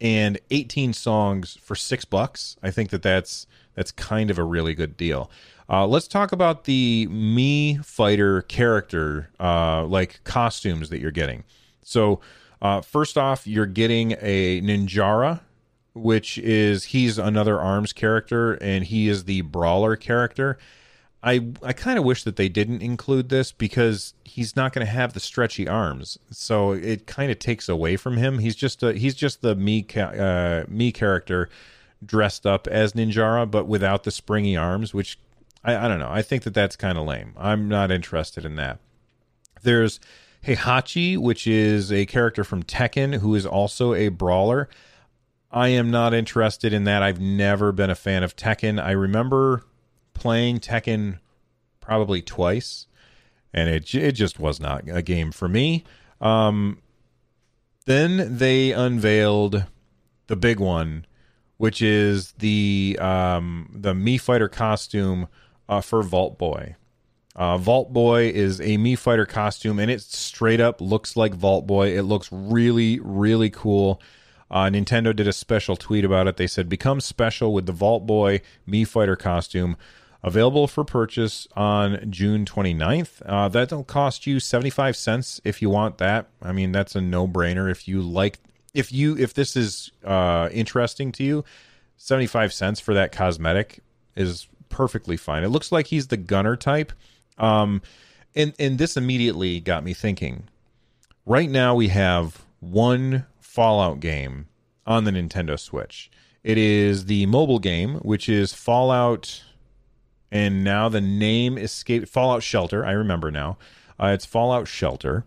and 0.00 0.38
18 0.50 0.92
songs 0.92 1.56
for 1.60 1.74
six 1.74 2.04
bucks. 2.04 2.56
I 2.62 2.70
think 2.70 2.90
that 2.90 3.02
that's 3.02 3.46
that's 3.74 3.92
kind 3.92 4.30
of 4.30 4.38
a 4.38 4.44
really 4.44 4.74
good 4.74 4.96
deal. 4.96 5.30
Uh, 5.68 5.86
let's 5.86 6.06
talk 6.06 6.32
about 6.32 6.64
the 6.64 7.08
Mii 7.10 7.84
Fighter 7.84 8.42
character, 8.42 9.30
uh, 9.40 9.84
like 9.84 10.22
costumes 10.24 10.90
that 10.90 11.00
you're 11.00 11.10
getting. 11.10 11.44
So, 11.82 12.20
uh, 12.62 12.80
first 12.80 13.18
off, 13.18 13.46
you're 13.46 13.66
getting 13.66 14.12
a 14.20 14.60
Ninjara, 14.60 15.40
which 15.94 16.38
is 16.38 16.84
he's 16.84 17.18
another 17.18 17.60
arms 17.60 17.92
character, 17.92 18.54
and 18.54 18.84
he 18.84 19.08
is 19.08 19.24
the 19.24 19.40
brawler 19.42 19.96
character. 19.96 20.56
I 21.22 21.48
I 21.62 21.72
kind 21.72 21.98
of 21.98 22.04
wish 22.04 22.24
that 22.24 22.36
they 22.36 22.48
didn't 22.48 22.82
include 22.82 23.28
this 23.28 23.52
because 23.52 24.14
he's 24.24 24.54
not 24.54 24.72
going 24.72 24.86
to 24.86 24.92
have 24.92 25.12
the 25.12 25.20
stretchy 25.20 25.66
arms, 25.66 26.18
so 26.30 26.72
it 26.72 27.06
kind 27.06 27.30
of 27.30 27.38
takes 27.38 27.68
away 27.68 27.96
from 27.96 28.16
him. 28.16 28.38
He's 28.38 28.56
just 28.56 28.82
a, 28.82 28.92
he's 28.92 29.14
just 29.14 29.42
the 29.42 29.56
Mii 29.56 29.84
uh, 29.96 30.66
Mii 30.66 30.94
character 30.94 31.48
dressed 32.04 32.46
up 32.46 32.66
as 32.66 32.92
Ninjara, 32.92 33.50
but 33.50 33.66
without 33.66 34.04
the 34.04 34.10
springy 34.10 34.56
arms, 34.56 34.92
which 34.92 35.18
I, 35.64 35.76
I 35.76 35.88
don't 35.88 35.98
know. 35.98 36.10
I 36.10 36.22
think 36.22 36.44
that 36.44 36.54
that's 36.54 36.76
kind 36.76 36.96
of 36.96 37.06
lame. 37.06 37.34
I'm 37.36 37.68
not 37.68 37.90
interested 37.90 38.44
in 38.44 38.56
that. 38.56 38.78
There's 39.62 39.98
Heihachi, 40.44 41.18
which 41.18 41.46
is 41.46 41.90
a 41.90 42.06
character 42.06 42.44
from 42.44 42.62
Tekken 42.62 43.16
who 43.16 43.34
is 43.34 43.44
also 43.44 43.94
a 43.94 44.08
brawler. 44.08 44.68
I 45.50 45.68
am 45.68 45.90
not 45.90 46.14
interested 46.14 46.72
in 46.72 46.84
that. 46.84 47.02
I've 47.02 47.20
never 47.20 47.72
been 47.72 47.90
a 47.90 47.94
fan 47.94 48.22
of 48.22 48.36
Tekken. 48.36 48.82
I 48.82 48.92
remember 48.92 49.64
playing 50.16 50.60
Tekken 50.60 51.18
probably 51.80 52.20
twice, 52.22 52.86
and 53.54 53.68
it 53.68 53.94
it 53.94 54.12
just 54.12 54.38
was 54.38 54.60
not 54.60 54.84
a 54.88 55.02
game 55.02 55.32
for 55.32 55.48
me. 55.48 55.84
Um, 56.20 56.78
then 57.86 58.38
they 58.38 58.72
unveiled 58.72 59.64
the 60.26 60.36
big 60.36 60.58
one, 60.58 61.06
which 61.56 61.80
is 61.80 62.32
the 62.32 62.98
um, 63.00 63.70
the 63.72 63.92
Mii 63.94 64.20
Fighter 64.20 64.48
costume 64.48 65.28
uh, 65.68 65.80
for 65.80 66.02
Vault 66.02 66.38
Boy. 66.38 66.76
Uh, 67.36 67.58
Vault 67.58 67.92
Boy 67.92 68.30
is 68.30 68.60
a 68.60 68.78
Mii 68.78 68.98
Fighter 68.98 69.26
costume, 69.26 69.78
and 69.78 69.90
it 69.90 70.00
straight 70.00 70.60
up 70.60 70.80
looks 70.80 71.16
like 71.16 71.34
Vault 71.34 71.66
Boy. 71.66 71.96
It 71.96 72.02
looks 72.02 72.28
really, 72.32 72.98
really 73.00 73.50
cool. 73.50 74.00
Uh, 74.50 74.64
Nintendo 74.64 75.14
did 75.14 75.28
a 75.28 75.32
special 75.32 75.76
tweet 75.76 76.04
about 76.04 76.26
it. 76.26 76.36
They 76.36 76.46
said, 76.46 76.68
"Become 76.68 77.00
special 77.00 77.52
with 77.52 77.66
the 77.66 77.72
Vault 77.72 78.06
Boy 78.06 78.40
Mii 78.68 78.86
Fighter 78.86 79.16
costume." 79.16 79.76
Available 80.22 80.66
for 80.66 80.84
purchase 80.84 81.46
on 81.54 82.10
June 82.10 82.44
29th. 82.44 83.22
Uh, 83.24 83.48
that'll 83.48 83.84
cost 83.84 84.26
you 84.26 84.40
75 84.40 84.96
cents 84.96 85.40
if 85.44 85.62
you 85.62 85.70
want 85.70 85.98
that. 85.98 86.26
I 86.42 86.52
mean, 86.52 86.72
that's 86.72 86.96
a 86.96 87.00
no-brainer. 87.00 87.70
If 87.70 87.86
you 87.86 88.02
like, 88.02 88.38
if 88.74 88.92
you 88.92 89.16
if 89.16 89.34
this 89.34 89.56
is 89.56 89.92
uh, 90.04 90.48
interesting 90.52 91.12
to 91.12 91.24
you, 91.24 91.44
75 91.96 92.52
cents 92.52 92.80
for 92.80 92.94
that 92.94 93.12
cosmetic 93.12 93.80
is 94.16 94.48
perfectly 94.68 95.16
fine. 95.16 95.44
It 95.44 95.48
looks 95.48 95.70
like 95.70 95.88
he's 95.88 96.08
the 96.08 96.16
gunner 96.16 96.56
type. 96.56 96.92
Um, 97.38 97.82
and 98.34 98.52
and 98.58 98.78
this 98.78 98.96
immediately 98.96 99.60
got 99.60 99.84
me 99.84 99.94
thinking. 99.94 100.44
Right 101.24 101.50
now 101.50 101.74
we 101.74 101.88
have 101.88 102.44
one 102.60 103.26
Fallout 103.40 104.00
game 104.00 104.46
on 104.86 105.04
the 105.04 105.10
Nintendo 105.10 105.58
Switch. 105.58 106.10
It 106.44 106.58
is 106.58 107.06
the 107.06 107.26
mobile 107.26 107.58
game, 107.58 107.96
which 107.96 108.28
is 108.28 108.52
Fallout, 108.52 109.42
and 110.30 110.64
now 110.64 110.88
the 110.88 111.00
name 111.00 111.58
escaped 111.58 112.08
Fallout 112.08 112.42
Shelter. 112.42 112.84
I 112.84 112.92
remember 112.92 113.30
now. 113.30 113.58
Uh, 113.98 114.08
it's 114.08 114.26
Fallout 114.26 114.68
Shelter, 114.68 115.24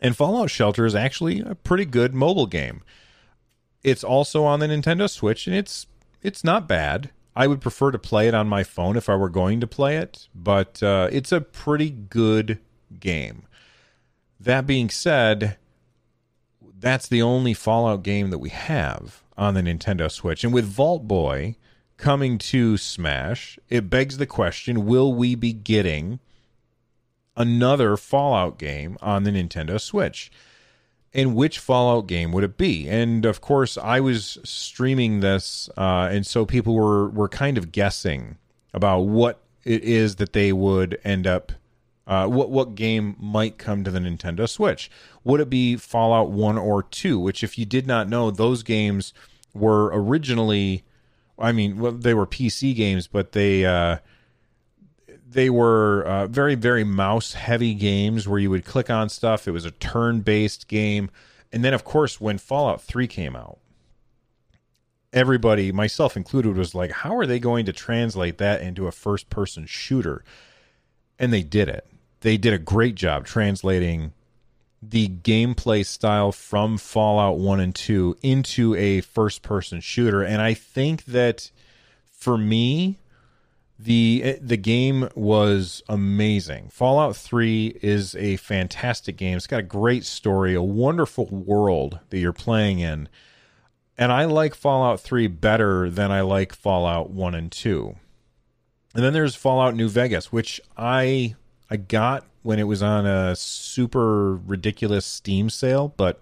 and 0.00 0.16
Fallout 0.16 0.50
Shelter 0.50 0.84
is 0.84 0.94
actually 0.94 1.40
a 1.40 1.54
pretty 1.54 1.84
good 1.84 2.14
mobile 2.14 2.46
game. 2.46 2.82
It's 3.82 4.04
also 4.04 4.44
on 4.44 4.60
the 4.60 4.66
Nintendo 4.66 5.08
Switch, 5.08 5.46
and 5.46 5.56
it's 5.56 5.86
it's 6.22 6.44
not 6.44 6.68
bad. 6.68 7.10
I 7.34 7.46
would 7.46 7.62
prefer 7.62 7.90
to 7.90 7.98
play 7.98 8.28
it 8.28 8.34
on 8.34 8.46
my 8.46 8.62
phone 8.62 8.96
if 8.96 9.08
I 9.08 9.16
were 9.16 9.30
going 9.30 9.60
to 9.60 9.66
play 9.66 9.96
it, 9.96 10.28
but 10.34 10.82
uh, 10.82 11.08
it's 11.10 11.32
a 11.32 11.40
pretty 11.40 11.90
good 11.90 12.58
game. 13.00 13.44
That 14.38 14.66
being 14.66 14.90
said, 14.90 15.56
that's 16.78 17.08
the 17.08 17.22
only 17.22 17.54
Fallout 17.54 18.02
game 18.02 18.30
that 18.30 18.38
we 18.38 18.50
have 18.50 19.22
on 19.38 19.54
the 19.54 19.62
Nintendo 19.62 20.10
Switch. 20.10 20.44
And 20.44 20.52
with 20.52 20.66
Vault 20.66 21.08
Boy 21.08 21.56
coming 22.02 22.36
to 22.36 22.76
Smash, 22.76 23.58
it 23.68 23.88
begs 23.88 24.18
the 24.18 24.26
question 24.26 24.84
will 24.84 25.14
we 25.14 25.34
be 25.34 25.52
getting 25.52 26.20
another 27.36 27.96
Fallout 27.96 28.58
game 28.58 28.98
on 29.00 29.22
the 29.22 29.30
Nintendo 29.30 29.80
Switch? 29.80 30.30
and 31.14 31.34
which 31.34 31.58
Fallout 31.58 32.06
game 32.06 32.32
would 32.32 32.44
it 32.44 32.56
be? 32.56 32.88
And 32.88 33.26
of 33.26 33.40
course, 33.40 33.76
I 33.76 34.00
was 34.00 34.38
streaming 34.44 35.20
this, 35.20 35.68
uh, 35.76 36.08
and 36.10 36.26
so 36.26 36.46
people 36.46 36.74
were 36.74 37.08
were 37.08 37.28
kind 37.28 37.58
of 37.58 37.72
guessing 37.72 38.38
about 38.72 39.00
what 39.00 39.40
it 39.64 39.84
is 39.84 40.16
that 40.16 40.32
they 40.32 40.52
would 40.52 40.98
end 41.04 41.26
up, 41.26 41.52
uh, 42.06 42.26
what 42.26 42.50
what 42.50 42.74
game 42.74 43.16
might 43.20 43.58
come 43.58 43.84
to 43.84 43.90
the 43.90 43.98
Nintendo 43.98 44.48
Switch. 44.48 44.90
Would 45.24 45.40
it 45.40 45.50
be 45.50 45.76
Fallout 45.76 46.30
One 46.30 46.56
or 46.56 46.82
Two? 46.82 47.18
Which, 47.20 47.44
if 47.44 47.58
you 47.58 47.66
did 47.66 47.86
not 47.86 48.08
know, 48.08 48.30
those 48.30 48.62
games 48.62 49.12
were 49.54 49.90
originally, 49.92 50.82
I 51.38 51.52
mean, 51.52 51.78
well, 51.78 51.92
they 51.92 52.14
were 52.14 52.26
PC 52.26 52.74
games, 52.74 53.06
but 53.06 53.32
they. 53.32 53.64
Uh, 53.64 53.98
they 55.32 55.50
were 55.50 56.02
uh, 56.02 56.26
very 56.26 56.54
very 56.54 56.84
mouse 56.84 57.32
heavy 57.32 57.74
games 57.74 58.28
where 58.28 58.38
you 58.38 58.50
would 58.50 58.64
click 58.64 58.90
on 58.90 59.08
stuff. 59.08 59.48
It 59.48 59.52
was 59.52 59.64
a 59.64 59.70
turn 59.70 60.20
based 60.20 60.68
game. 60.68 61.10
And 61.52 61.64
then 61.64 61.74
of 61.74 61.84
course 61.84 62.20
when 62.20 62.38
fallout 62.38 62.82
3 62.82 63.06
came 63.06 63.34
out 63.34 63.58
everybody 65.12 65.72
myself 65.72 66.16
included 66.16 66.56
was 66.56 66.74
like 66.74 66.90
how 66.90 67.16
are 67.16 67.26
they 67.26 67.38
going 67.38 67.66
to 67.66 67.72
translate 67.72 68.38
that 68.38 68.60
into 68.62 68.86
a 68.86 68.92
first 68.92 69.30
person 69.30 69.66
shooter? 69.66 70.24
And 71.18 71.32
they 71.32 71.42
did 71.42 71.68
it. 71.68 71.86
They 72.20 72.36
did 72.36 72.52
a 72.52 72.58
great 72.58 72.94
job 72.94 73.26
translating 73.26 74.12
the 74.82 75.08
gameplay 75.08 75.86
style 75.86 76.32
from 76.32 76.76
fallout 76.76 77.38
1 77.38 77.60
and 77.60 77.74
2 77.74 78.16
into 78.22 78.74
a 78.74 79.00
first 79.00 79.42
person 79.42 79.80
shooter 79.80 80.22
and 80.22 80.42
i 80.42 80.54
think 80.54 81.04
that 81.04 81.50
for 82.10 82.36
me 82.36 82.98
the 83.84 84.22
eh, 84.24 84.36
the 84.40 84.56
game 84.56 85.08
was 85.14 85.82
amazing. 85.88 86.68
Fallout 86.70 87.16
3 87.16 87.78
is 87.82 88.14
a 88.16 88.36
fantastic 88.36 89.16
game. 89.16 89.36
It's 89.36 89.46
got 89.46 89.60
a 89.60 89.64
great 89.64 90.04
story, 90.04 90.54
a 90.54 90.62
wonderful 90.62 91.26
world 91.26 91.98
that 92.10 92.18
you're 92.18 92.32
playing 92.32 92.78
in. 92.78 93.08
And 93.98 94.12
I 94.12 94.24
like 94.24 94.54
Fallout 94.54 95.00
3 95.00 95.26
better 95.26 95.90
than 95.90 96.10
I 96.10 96.22
like 96.22 96.54
Fallout 96.54 97.10
1 97.10 97.34
and 97.34 97.52
2. 97.52 97.96
And 98.94 99.04
then 99.04 99.12
there's 99.12 99.34
Fallout 99.34 99.74
New 99.74 99.88
Vegas, 99.88 100.32
which 100.32 100.60
I 100.76 101.34
I 101.70 101.76
got 101.76 102.26
when 102.42 102.58
it 102.58 102.64
was 102.64 102.82
on 102.82 103.06
a 103.06 103.36
super 103.36 104.34
ridiculous 104.36 105.06
Steam 105.06 105.48
sale, 105.48 105.94
but 105.96 106.20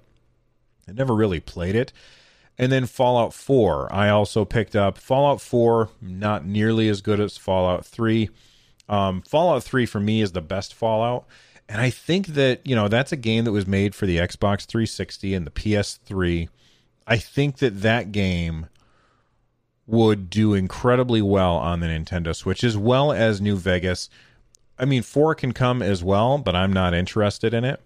I 0.88 0.92
never 0.92 1.14
really 1.14 1.40
played 1.40 1.74
it. 1.74 1.92
And 2.58 2.70
then 2.70 2.84
Fallout 2.84 3.32
4, 3.32 3.92
I 3.92 4.10
also 4.10 4.44
picked 4.44 4.76
up. 4.76 4.98
Fallout 4.98 5.40
4, 5.40 5.88
not 6.02 6.44
nearly 6.44 6.88
as 6.88 7.00
good 7.00 7.18
as 7.18 7.38
Fallout 7.38 7.86
3. 7.86 8.28
Um, 8.88 9.22
Fallout 9.22 9.62
3 9.62 9.86
for 9.86 10.00
me 10.00 10.20
is 10.20 10.32
the 10.32 10.42
best 10.42 10.74
Fallout. 10.74 11.26
And 11.70 11.80
I 11.80 11.88
think 11.88 12.28
that, 12.28 12.66
you 12.66 12.74
know, 12.74 12.88
that's 12.88 13.12
a 13.12 13.16
game 13.16 13.44
that 13.44 13.52
was 13.52 13.66
made 13.66 13.94
for 13.94 14.04
the 14.04 14.18
Xbox 14.18 14.66
360 14.66 15.34
and 15.34 15.46
the 15.46 15.50
PS3. 15.50 16.48
I 17.06 17.16
think 17.16 17.58
that 17.58 17.80
that 17.82 18.12
game 18.12 18.66
would 19.86 20.28
do 20.28 20.52
incredibly 20.52 21.22
well 21.22 21.56
on 21.56 21.80
the 21.80 21.86
Nintendo 21.86 22.34
Switch 22.34 22.62
as 22.62 22.76
well 22.76 23.12
as 23.12 23.40
New 23.40 23.56
Vegas. 23.56 24.10
I 24.80 24.86
mean, 24.86 25.02
4 25.02 25.34
can 25.34 25.52
come 25.52 25.82
as 25.82 26.02
well, 26.02 26.38
but 26.38 26.56
I'm 26.56 26.72
not 26.72 26.94
interested 26.94 27.52
in 27.52 27.64
it. 27.64 27.80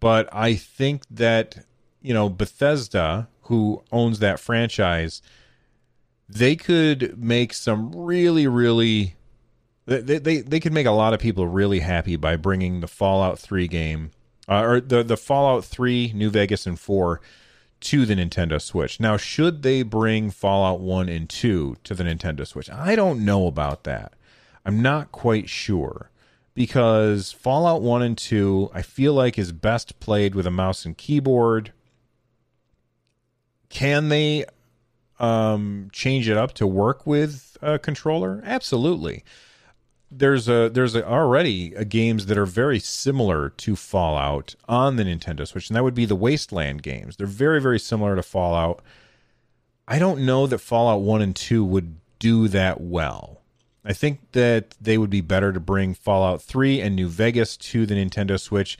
But 0.00 0.28
I 0.32 0.54
think 0.54 1.02
that, 1.10 1.66
you 2.00 2.14
know, 2.14 2.30
Bethesda, 2.30 3.28
who 3.42 3.84
owns 3.92 4.20
that 4.20 4.40
franchise, 4.40 5.20
they 6.28 6.56
could 6.56 7.22
make 7.22 7.52
some 7.52 7.92
really, 7.94 8.46
really. 8.46 9.16
They, 9.84 10.18
they, 10.18 10.40
they 10.40 10.60
could 10.60 10.72
make 10.72 10.86
a 10.86 10.92
lot 10.92 11.14
of 11.14 11.20
people 11.20 11.48
really 11.48 11.80
happy 11.80 12.14
by 12.14 12.36
bringing 12.36 12.80
the 12.80 12.86
Fallout 12.86 13.38
3 13.40 13.66
game, 13.66 14.12
uh, 14.48 14.62
or 14.62 14.80
the, 14.80 15.02
the 15.02 15.16
Fallout 15.16 15.64
3, 15.64 16.12
New 16.14 16.30
Vegas, 16.30 16.64
and 16.64 16.78
4 16.78 17.20
to 17.80 18.06
the 18.06 18.14
Nintendo 18.14 18.60
Switch. 18.62 19.00
Now, 19.00 19.16
should 19.16 19.62
they 19.62 19.82
bring 19.82 20.30
Fallout 20.30 20.80
1 20.80 21.08
and 21.08 21.28
2 21.28 21.78
to 21.82 21.94
the 21.94 22.04
Nintendo 22.04 22.46
Switch? 22.46 22.70
I 22.70 22.94
don't 22.94 23.24
know 23.24 23.48
about 23.48 23.82
that. 23.84 24.12
I'm 24.64 24.80
not 24.80 25.10
quite 25.10 25.48
sure 25.48 26.09
because 26.54 27.32
Fallout 27.32 27.82
1 27.82 28.02
and 28.02 28.18
2, 28.18 28.70
I 28.74 28.82
feel 28.82 29.14
like 29.14 29.38
is 29.38 29.52
best 29.52 30.00
played 30.00 30.34
with 30.34 30.46
a 30.46 30.50
mouse 30.50 30.84
and 30.84 30.96
keyboard. 30.96 31.72
Can 33.68 34.08
they 34.08 34.44
um, 35.20 35.88
change 35.92 36.28
it 36.28 36.36
up 36.36 36.52
to 36.54 36.66
work 36.66 37.06
with 37.06 37.56
a 37.62 37.78
controller? 37.78 38.42
Absolutely. 38.44 39.24
There's 40.12 40.48
a 40.48 40.68
there's 40.68 40.96
a, 40.96 41.06
already 41.06 41.72
a 41.74 41.84
games 41.84 42.26
that 42.26 42.36
are 42.36 42.46
very 42.46 42.80
similar 42.80 43.50
to 43.50 43.76
Fallout 43.76 44.56
on 44.68 44.96
the 44.96 45.04
Nintendo 45.04 45.46
Switch, 45.46 45.68
and 45.68 45.76
that 45.76 45.84
would 45.84 45.94
be 45.94 46.04
the 46.04 46.16
Wasteland 46.16 46.82
games. 46.82 47.16
They're 47.16 47.28
very 47.28 47.60
very 47.60 47.78
similar 47.78 48.16
to 48.16 48.22
Fallout. 48.24 48.82
I 49.86 50.00
don't 50.00 50.26
know 50.26 50.48
that 50.48 50.58
Fallout 50.58 51.02
One 51.02 51.22
and 51.22 51.36
Two 51.36 51.64
would 51.64 51.96
do 52.18 52.48
that 52.48 52.80
well. 52.80 53.39
I 53.84 53.92
think 53.92 54.20
that 54.32 54.74
they 54.80 54.98
would 54.98 55.10
be 55.10 55.22
better 55.22 55.52
to 55.52 55.60
bring 55.60 55.94
Fallout 55.94 56.42
3 56.42 56.80
and 56.80 56.94
New 56.94 57.08
Vegas 57.08 57.56
to 57.56 57.86
the 57.86 57.94
Nintendo 57.94 58.38
Switch. 58.38 58.78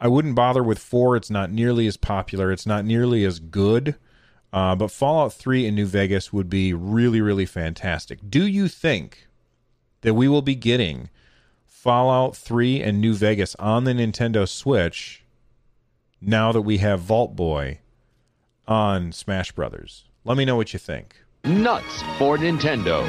I 0.00 0.08
wouldn't 0.08 0.34
bother 0.34 0.62
with 0.62 0.78
4. 0.78 1.16
It's 1.16 1.30
not 1.30 1.50
nearly 1.50 1.86
as 1.86 1.96
popular, 1.96 2.50
it's 2.50 2.66
not 2.66 2.84
nearly 2.84 3.24
as 3.24 3.38
good. 3.38 3.96
Uh, 4.52 4.74
but 4.74 4.90
Fallout 4.90 5.32
3 5.32 5.66
and 5.66 5.76
New 5.76 5.86
Vegas 5.86 6.32
would 6.32 6.50
be 6.50 6.74
really, 6.74 7.20
really 7.20 7.46
fantastic. 7.46 8.18
Do 8.28 8.44
you 8.46 8.66
think 8.66 9.28
that 10.00 10.14
we 10.14 10.26
will 10.26 10.42
be 10.42 10.56
getting 10.56 11.08
Fallout 11.66 12.36
3 12.36 12.82
and 12.82 13.00
New 13.00 13.14
Vegas 13.14 13.54
on 13.56 13.84
the 13.84 13.92
Nintendo 13.92 14.48
Switch 14.48 15.24
now 16.20 16.50
that 16.50 16.62
we 16.62 16.78
have 16.78 17.00
Vault 17.00 17.36
Boy 17.36 17.78
on 18.66 19.12
Smash 19.12 19.52
Brothers? 19.52 20.04
Let 20.24 20.36
me 20.36 20.44
know 20.44 20.56
what 20.56 20.72
you 20.72 20.80
think. 20.80 21.14
Nuts 21.44 22.02
for 22.18 22.36
Nintendo. 22.36 23.08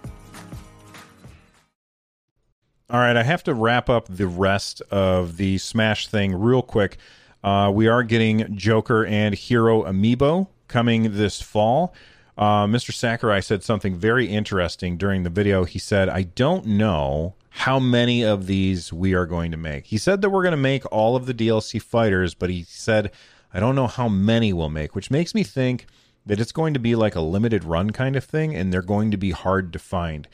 All 2.91 2.99
right, 2.99 3.15
I 3.15 3.23
have 3.23 3.41
to 3.43 3.53
wrap 3.53 3.89
up 3.89 4.09
the 4.09 4.27
rest 4.27 4.81
of 4.91 5.37
the 5.37 5.59
Smash 5.59 6.09
thing 6.09 6.35
real 6.35 6.61
quick. 6.61 6.97
Uh, 7.41 7.71
we 7.73 7.87
are 7.87 8.03
getting 8.03 8.53
Joker 8.57 9.05
and 9.05 9.33
Hero 9.33 9.83
Amiibo 9.83 10.49
coming 10.67 11.15
this 11.15 11.41
fall. 11.41 11.93
Uh, 12.37 12.65
Mr. 12.65 12.91
Sakurai 12.91 13.39
said 13.39 13.63
something 13.63 13.95
very 13.95 14.25
interesting 14.25 14.97
during 14.97 15.23
the 15.23 15.29
video. 15.29 15.63
He 15.63 15.79
said, 15.79 16.09
I 16.09 16.23
don't 16.23 16.65
know 16.65 17.35
how 17.51 17.79
many 17.79 18.25
of 18.25 18.47
these 18.47 18.91
we 18.91 19.13
are 19.13 19.25
going 19.25 19.51
to 19.51 19.57
make. 19.57 19.85
He 19.85 19.97
said 19.97 20.19
that 20.19 20.29
we're 20.29 20.43
going 20.43 20.51
to 20.51 20.57
make 20.57 20.83
all 20.91 21.15
of 21.15 21.27
the 21.27 21.33
DLC 21.33 21.81
fighters, 21.81 22.33
but 22.33 22.49
he 22.49 22.63
said, 22.63 23.09
I 23.53 23.61
don't 23.61 23.75
know 23.75 23.87
how 23.87 24.09
many 24.09 24.51
we'll 24.51 24.67
make, 24.67 24.95
which 24.95 25.09
makes 25.09 25.33
me 25.33 25.43
think 25.43 25.85
that 26.25 26.41
it's 26.41 26.51
going 26.51 26.73
to 26.73 26.79
be 26.79 26.95
like 26.95 27.15
a 27.15 27.21
limited 27.21 27.63
run 27.63 27.91
kind 27.91 28.17
of 28.17 28.25
thing 28.25 28.53
and 28.53 28.73
they're 28.73 28.81
going 28.81 29.11
to 29.11 29.17
be 29.17 29.31
hard 29.31 29.71
to 29.71 29.79
find. 29.79 30.27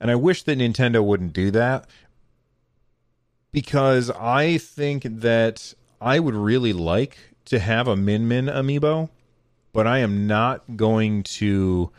And 0.00 0.10
I 0.10 0.16
wish 0.16 0.42
that 0.42 0.58
Nintendo 0.58 1.02
wouldn't 1.02 1.32
do 1.32 1.50
that 1.52 1.86
because 3.54 4.10
I 4.10 4.58
think 4.58 5.04
that 5.04 5.74
I 6.00 6.18
would 6.18 6.34
really 6.34 6.72
like 6.72 7.16
to 7.44 7.60
have 7.60 7.86
a 7.86 7.94
Min 7.94 8.26
Min 8.26 8.46
amiibo, 8.46 9.10
but 9.72 9.86
I 9.86 9.98
am 9.98 10.26
not 10.26 10.76
going 10.76 11.22
to 11.22 11.92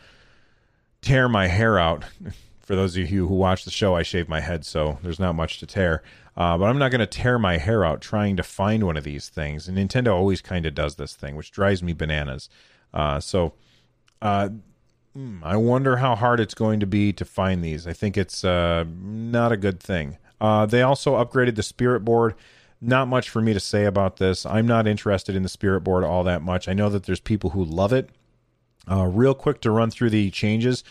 tear 1.02 1.30
my 1.30 1.48
hair 1.48 1.80
out. 1.80 2.04
For 2.60 2.76
those 2.76 2.98
of 2.98 3.10
you 3.10 3.28
who 3.28 3.36
watch 3.36 3.64
the 3.64 3.72
show, 3.72 3.96
I 3.96 4.02
shave 4.02 4.28
my 4.28 4.42
head, 4.42 4.66
so 4.66 4.98
there's 5.02 5.20
not 5.20 5.36
much 5.36 5.60
to 5.60 5.66
tear. 5.66 6.04
Uh, 6.36 6.58
but 6.58 6.66
I'm 6.66 6.80
not 6.80 6.92
going 6.92 7.00
to 7.00 7.06
tear 7.06 7.40
my 7.40 7.58
hair 7.58 7.86
out 7.86 8.02
trying 8.02 8.36
to 8.36 8.44
find 8.44 8.84
one 8.84 8.98
of 8.98 9.06
these 9.06 9.30
things. 9.30 9.68
And 9.70 9.78
Nintendo 9.78 10.14
always 10.14 10.42
kind 10.42 10.66
of 10.66 10.76
does 10.76 10.96
this 10.96 11.14
thing, 11.14 11.38
which 11.38 11.52
drives 11.52 11.82
me 11.82 11.94
bananas. 11.94 12.50
Uh, 12.94 13.22
so 13.22 13.54
uh, 14.22 14.50
hmm, 15.14 15.38
I 15.44 15.56
wonder 15.56 15.98
how 15.98 16.16
hard 16.16 16.42
it's 16.42 16.56
going 16.56 16.82
to 16.82 16.88
be 16.88 17.14
to 17.14 17.24
find 17.24 17.64
these. 17.64 17.88
I 17.88 17.94
think 17.94 18.18
it's 18.18 18.44
uh, 18.44 18.84
not 19.00 19.54
a 19.54 19.58
good 19.58 19.80
thing. 19.80 20.18
Uh, 20.46 20.66
they 20.68 20.84
also 20.84 21.16
upgraded 21.16 21.56
the 21.56 21.64
Spirit 21.64 22.02
board. 22.02 22.36
Not 22.80 23.08
much 23.08 23.30
for 23.30 23.42
me 23.42 23.52
to 23.54 23.60
say 23.60 23.86
about 23.86 24.18
this. 24.18 24.46
I'm 24.46 24.68
not 24.68 24.86
interested 24.86 25.36
in 25.36 25.42
the 25.42 25.50
Spirit 25.50 25.82
board 25.82 26.04
all 26.04 26.24
that 26.26 26.44
much. 26.44 26.68
I 26.68 26.74
know 26.74 26.88
that 26.90 27.06
there's 27.06 27.20
people 27.20 27.52
who 27.52 27.64
love 27.64 27.92
it. 27.92 28.12
Uh, 28.88 29.06
real 29.06 29.34
quick 29.34 29.60
to 29.62 29.72
run 29.72 29.90
through 29.90 30.12
the 30.12 30.30
changes. 30.30 30.84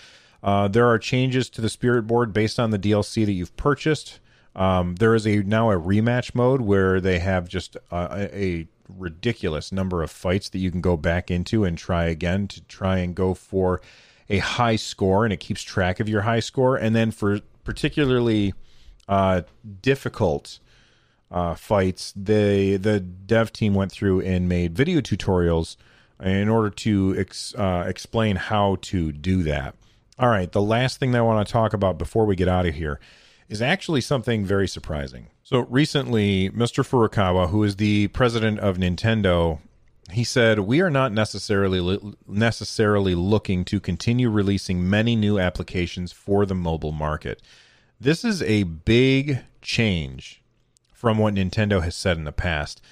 Uh, 0.43 0.67
there 0.67 0.89
are 0.89 0.99
changes 0.99 1.49
to 1.51 1.61
the 1.61 1.69
Spirit 1.69 2.03
board 2.09 2.33
based 2.33 2.59
on 2.59 2.71
the 2.71 2.79
DLC 2.81 3.25
that 3.25 3.33
you've 3.33 3.57
purchased. 3.57 4.19
Um, 4.57 4.97
there 4.97 5.15
is 5.15 5.25
a 5.25 5.37
now 5.43 5.71
a 5.71 5.79
rematch 5.79 6.35
mode 6.35 6.61
where 6.61 7.01
they 7.01 7.21
have 7.21 7.49
just 7.49 7.77
a, 7.93 8.29
a 8.37 8.67
ridiculous 8.89 9.71
number 9.71 10.03
of 10.03 10.11
fights 10.11 10.49
that 10.49 10.59
you 10.59 10.73
can 10.73 10.81
go 10.81 10.97
back 10.97 11.31
into 11.31 11.65
and 11.65 11.79
try 11.79 12.07
again 12.07 12.49
to 12.49 12.61
try 12.63 12.99
and 12.99 13.15
go 13.15 13.35
for 13.35 13.81
a 14.29 14.39
high 14.39 14.77
score, 14.77 15.25
and 15.25 15.33
it 15.33 15.39
keeps 15.39 15.63
track 15.63 16.01
of 16.01 16.09
your 16.09 16.23
high 16.23 16.41
score. 16.41 16.77
And 16.77 16.97
then 16.97 17.13
for 17.13 17.39
particularly 17.63 18.53
uh, 19.09 19.43
difficult 19.83 20.59
uh, 21.31 21.55
fights, 21.55 22.13
the 22.17 22.77
the 22.77 23.01
dev 23.01 23.53
team 23.53 23.75
went 23.75 23.91
through 23.91 24.21
and 24.21 24.49
made 24.49 24.75
video 24.75 25.01
tutorials 25.01 25.77
in 26.23 26.49
order 26.49 26.71
to 26.71 27.15
ex, 27.19 27.55
uh, 27.57 27.85
explain 27.87 28.37
how 28.37 28.77
to 28.83 29.11
do 29.13 29.43
that. 29.43 29.75
All 30.19 30.29
right, 30.29 30.51
the 30.51 30.63
last 30.63 31.01
thing 31.01 31.11
that 31.13 31.19
I 31.19 31.23
want 31.23 31.47
to 31.47 31.53
talk 31.53 31.73
about 31.73 31.99
before 31.99 32.25
we 32.25 32.37
get 32.37 32.47
out 32.47 32.67
of 32.67 32.75
here 32.75 33.01
is 33.49 33.61
actually 33.61 34.01
something 34.01 34.45
very 34.45 34.69
surprising. 34.69 35.27
So 35.43 35.61
recently, 35.69 36.51
Mr. 36.51 36.87
Furukawa, 36.87 37.51
who 37.51 37.65
is 37.65 37.77
the 37.77 38.09
president 38.09 38.61
of 38.61 38.79
Nintendo, 38.79 39.59
he 40.13 40.23
said, 40.23 40.61
"We 40.61 40.81
are 40.81 40.91
not 40.91 41.13
necessarily 41.13 41.99
necessarily 42.29 43.15
looking 43.17 43.65
to 43.67 43.81
continue 43.81 44.31
releasing 44.31 44.89
many 44.89 45.17
new 45.17 45.39
applications 45.39 46.13
for 46.13 46.47
the 46.47 46.55
mobile 46.55 46.93
market. 46.93 47.43
This 48.05 48.25
is 48.25 48.43
a 48.43 48.65
big 48.65 49.41
change 49.63 50.43
from 50.93 51.17
what 51.17 51.35
Nintendo 51.35 51.83
has 51.83 51.97
said 51.97 52.19
in 52.19 52.25
the 52.25 52.33
past." 52.33 52.83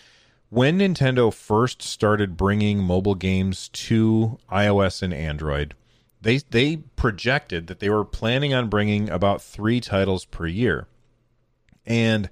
When 0.48 0.78
Nintendo 0.78 1.32
first 1.32 1.82
started 1.82 2.36
bringing 2.36 2.78
mobile 2.82 3.14
games 3.14 3.68
to 3.68 4.38
iOS 4.50 5.02
and 5.02 5.12
Android, 5.12 5.74
they 6.20 6.38
they 6.38 6.78
projected 6.96 7.66
that 7.66 7.78
they 7.80 7.90
were 7.90 8.04
planning 8.06 8.54
on 8.54 8.68
bringing 8.68 9.10
about 9.10 9.42
3 9.42 9.80
titles 9.80 10.24
per 10.24 10.46
year. 10.46 10.88
And 11.84 12.30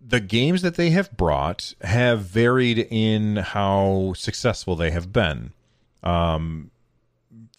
the 0.00 0.20
games 0.20 0.62
that 0.62 0.76
they 0.76 0.90
have 0.90 1.16
brought 1.16 1.74
have 1.82 2.20
varied 2.22 2.78
in 2.90 3.36
how 3.36 4.12
successful 4.16 4.76
they 4.76 4.92
have 4.92 5.12
been. 5.12 5.52
Um, 6.02 6.70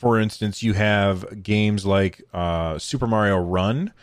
for 0.02 0.20
instance, 0.20 0.64
you 0.64 0.74
have 0.74 1.44
games 1.44 1.86
like 1.86 2.24
uh, 2.34 2.80
Super 2.80 3.06
Mario 3.06 3.38
Run, 3.38 3.94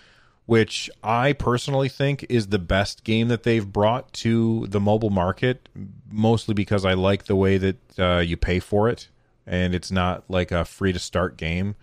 which 0.46 0.88
I 1.02 1.32
personally 1.32 1.88
think 1.88 2.24
is 2.28 2.46
the 2.46 2.58
best 2.60 3.02
game 3.02 3.26
that 3.28 3.42
they've 3.42 3.66
brought 3.66 4.12
to 4.14 4.68
the 4.68 4.78
mobile 4.78 5.10
market, 5.10 5.68
mostly 6.08 6.54
because 6.54 6.84
I 6.84 6.94
like 6.94 7.24
the 7.24 7.34
way 7.34 7.58
that 7.58 7.98
uh, 7.98 8.18
you 8.20 8.36
pay 8.36 8.60
for 8.60 8.88
it 8.88 9.08
and 9.44 9.74
it's 9.74 9.90
not 9.90 10.22
like 10.28 10.52
a 10.52 10.64
free 10.64 10.92
to 10.92 10.98
start 11.00 11.36
game, 11.36 11.74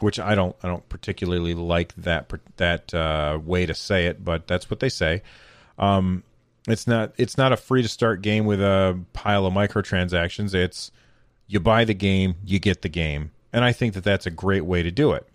which 0.00 0.18
I 0.18 0.34
don't 0.34 0.54
I 0.62 0.68
don't 0.68 0.86
particularly 0.90 1.54
like 1.54 1.94
that 1.94 2.30
that 2.56 2.92
uh, 2.92 3.38
way 3.42 3.64
to 3.64 3.74
say 3.74 4.06
it, 4.06 4.22
but 4.22 4.46
that's 4.46 4.68
what 4.68 4.80
they 4.80 4.90
say. 4.90 5.22
Um, 5.78 6.24
it's 6.68 6.86
not 6.86 7.14
it's 7.16 7.38
not 7.38 7.52
a 7.52 7.56
free 7.56 7.80
to 7.80 7.88
start 7.88 8.20
game 8.20 8.44
with 8.44 8.60
a 8.60 8.98
pile 9.14 9.46
of 9.46 9.54
microtransactions. 9.54 10.52
It's 10.52 10.90
you 11.46 11.60
buy 11.60 11.84
the 11.84 11.94
game, 11.94 12.34
you 12.44 12.58
get 12.58 12.82
the 12.82 12.88
game, 12.88 13.30
and 13.52 13.64
I 13.64 13.72
think 13.72 13.94
that 13.94 14.04
that's 14.04 14.26
a 14.26 14.30
great 14.30 14.64
way 14.64 14.82
to 14.82 14.90
do 14.90 15.12
it. 15.12 15.26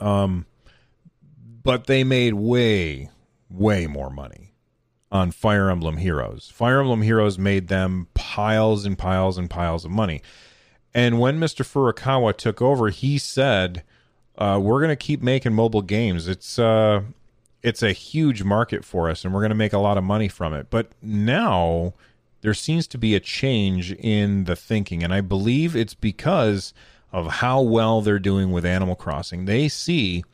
Um, 0.00 0.46
but 1.62 1.86
they 1.86 2.04
made 2.04 2.34
way 2.34 3.10
way 3.50 3.86
more 3.86 4.10
money 4.10 4.52
on 5.10 5.30
Fire 5.30 5.70
Emblem 5.70 5.96
Heroes. 5.96 6.50
Fire 6.52 6.80
Emblem 6.80 7.02
Heroes 7.02 7.38
made 7.38 7.68
them 7.68 8.08
piles 8.14 8.84
and 8.84 8.98
piles 8.98 9.38
and 9.38 9.48
piles 9.48 9.84
of 9.84 9.90
money. 9.90 10.22
And 10.94 11.18
when 11.18 11.38
Mr. 11.38 11.64
Furukawa 11.64 12.36
took 12.36 12.60
over, 12.60 12.88
he 12.90 13.18
said, 13.18 13.82
uh, 14.36 14.58
"We're 14.62 14.80
going 14.80 14.90
to 14.90 14.96
keep 14.96 15.22
making 15.22 15.54
mobile 15.54 15.82
games. 15.82 16.28
It's 16.28 16.58
uh, 16.58 17.02
it's 17.62 17.82
a 17.82 17.92
huge 17.92 18.42
market 18.42 18.84
for 18.84 19.10
us, 19.10 19.24
and 19.24 19.34
we're 19.34 19.40
going 19.40 19.50
to 19.50 19.56
make 19.56 19.72
a 19.72 19.78
lot 19.78 19.98
of 19.98 20.04
money 20.04 20.28
from 20.28 20.54
it." 20.54 20.68
But 20.70 20.90
now 21.02 21.94
there 22.40 22.54
seems 22.54 22.86
to 22.88 22.98
be 22.98 23.14
a 23.14 23.20
change 23.20 23.92
in 23.92 24.44
the 24.44 24.56
thinking, 24.56 25.02
and 25.02 25.12
I 25.12 25.20
believe 25.20 25.76
it's 25.76 25.94
because 25.94 26.72
of 27.12 27.26
how 27.26 27.60
well 27.60 28.00
they're 28.00 28.18
doing 28.18 28.52
with 28.52 28.64
Animal 28.64 28.94
Crossing. 28.94 29.44
They 29.44 29.68
see 29.68 30.24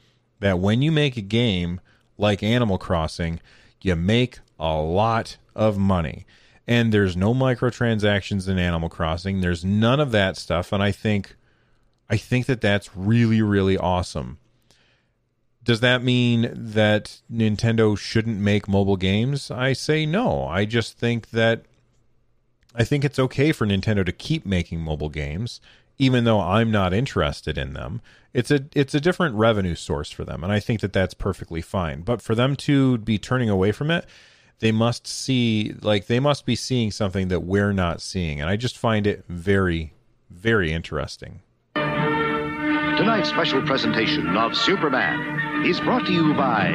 that 0.40 0.58
when 0.58 0.82
you 0.82 0.90
make 0.90 1.16
a 1.16 1.22
game 1.22 1.80
like 2.18 2.42
Animal 2.42 2.78
Crossing, 2.78 3.40
you 3.80 3.94
make 3.96 4.40
a 4.58 4.74
lot 4.76 5.36
of 5.54 5.78
money. 5.78 6.26
And 6.66 6.92
there's 6.92 7.16
no 7.16 7.34
microtransactions 7.34 8.48
in 8.48 8.58
Animal 8.58 8.88
Crossing. 8.88 9.40
There's 9.40 9.64
none 9.64 10.00
of 10.00 10.10
that 10.12 10.36
stuff 10.36 10.72
and 10.72 10.82
I 10.82 10.92
think 10.92 11.36
I 12.08 12.16
think 12.16 12.46
that 12.46 12.60
that's 12.60 12.96
really 12.96 13.42
really 13.42 13.76
awesome. 13.76 14.38
Does 15.62 15.80
that 15.80 16.02
mean 16.02 16.50
that 16.54 17.20
Nintendo 17.32 17.96
shouldn't 17.96 18.38
make 18.38 18.68
mobile 18.68 18.98
games? 18.98 19.50
I 19.50 19.72
say 19.72 20.04
no. 20.04 20.44
I 20.46 20.66
just 20.66 20.98
think 20.98 21.30
that 21.30 21.64
I 22.74 22.84
think 22.84 23.04
it's 23.04 23.18
okay 23.18 23.52
for 23.52 23.66
Nintendo 23.66 24.04
to 24.04 24.12
keep 24.12 24.44
making 24.44 24.80
mobile 24.80 25.08
games 25.08 25.60
even 25.98 26.24
though 26.24 26.40
I'm 26.40 26.70
not 26.70 26.92
interested 26.92 27.56
in 27.56 27.72
them. 27.72 28.00
It's 28.32 28.50
a 28.50 28.64
it's 28.74 28.94
a 28.94 29.00
different 29.00 29.36
revenue 29.36 29.74
source 29.74 30.10
for 30.10 30.24
them 30.24 30.42
and 30.42 30.52
I 30.52 30.60
think 30.60 30.80
that 30.80 30.92
that's 30.92 31.14
perfectly 31.14 31.60
fine. 31.60 32.02
But 32.02 32.20
for 32.20 32.34
them 32.34 32.56
to 32.56 32.98
be 32.98 33.18
turning 33.18 33.48
away 33.48 33.72
from 33.72 33.90
it, 33.90 34.06
they 34.58 34.72
must 34.72 35.06
see 35.06 35.74
like 35.82 36.06
they 36.06 36.20
must 36.20 36.46
be 36.46 36.56
seeing 36.56 36.90
something 36.90 37.28
that 37.28 37.40
we're 37.40 37.72
not 37.72 38.00
seeing 38.00 38.40
and 38.40 38.50
I 38.50 38.56
just 38.56 38.76
find 38.76 39.06
it 39.06 39.24
very 39.28 39.94
very 40.30 40.72
interesting. 40.72 41.40
Tonight's 41.74 43.28
special 43.28 43.62
presentation 43.62 44.36
of 44.36 44.56
Superman 44.56 45.66
is 45.66 45.80
brought 45.80 46.06
to 46.06 46.12
you 46.12 46.34
by 46.34 46.70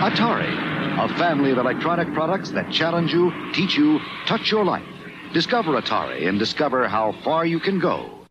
Atari, 0.00 1.04
a 1.04 1.08
family 1.18 1.50
of 1.52 1.58
electronic 1.58 2.12
products 2.12 2.50
that 2.50 2.72
challenge 2.72 3.12
you, 3.12 3.32
teach 3.52 3.76
you, 3.76 4.00
touch 4.26 4.50
your 4.50 4.64
life. 4.64 4.91
Discover 5.32 5.80
Atari 5.80 6.28
and 6.28 6.38
discover 6.38 6.86
how 6.86 7.12
far 7.24 7.46
you 7.46 7.58
can 7.58 7.78
go. 7.78 8.22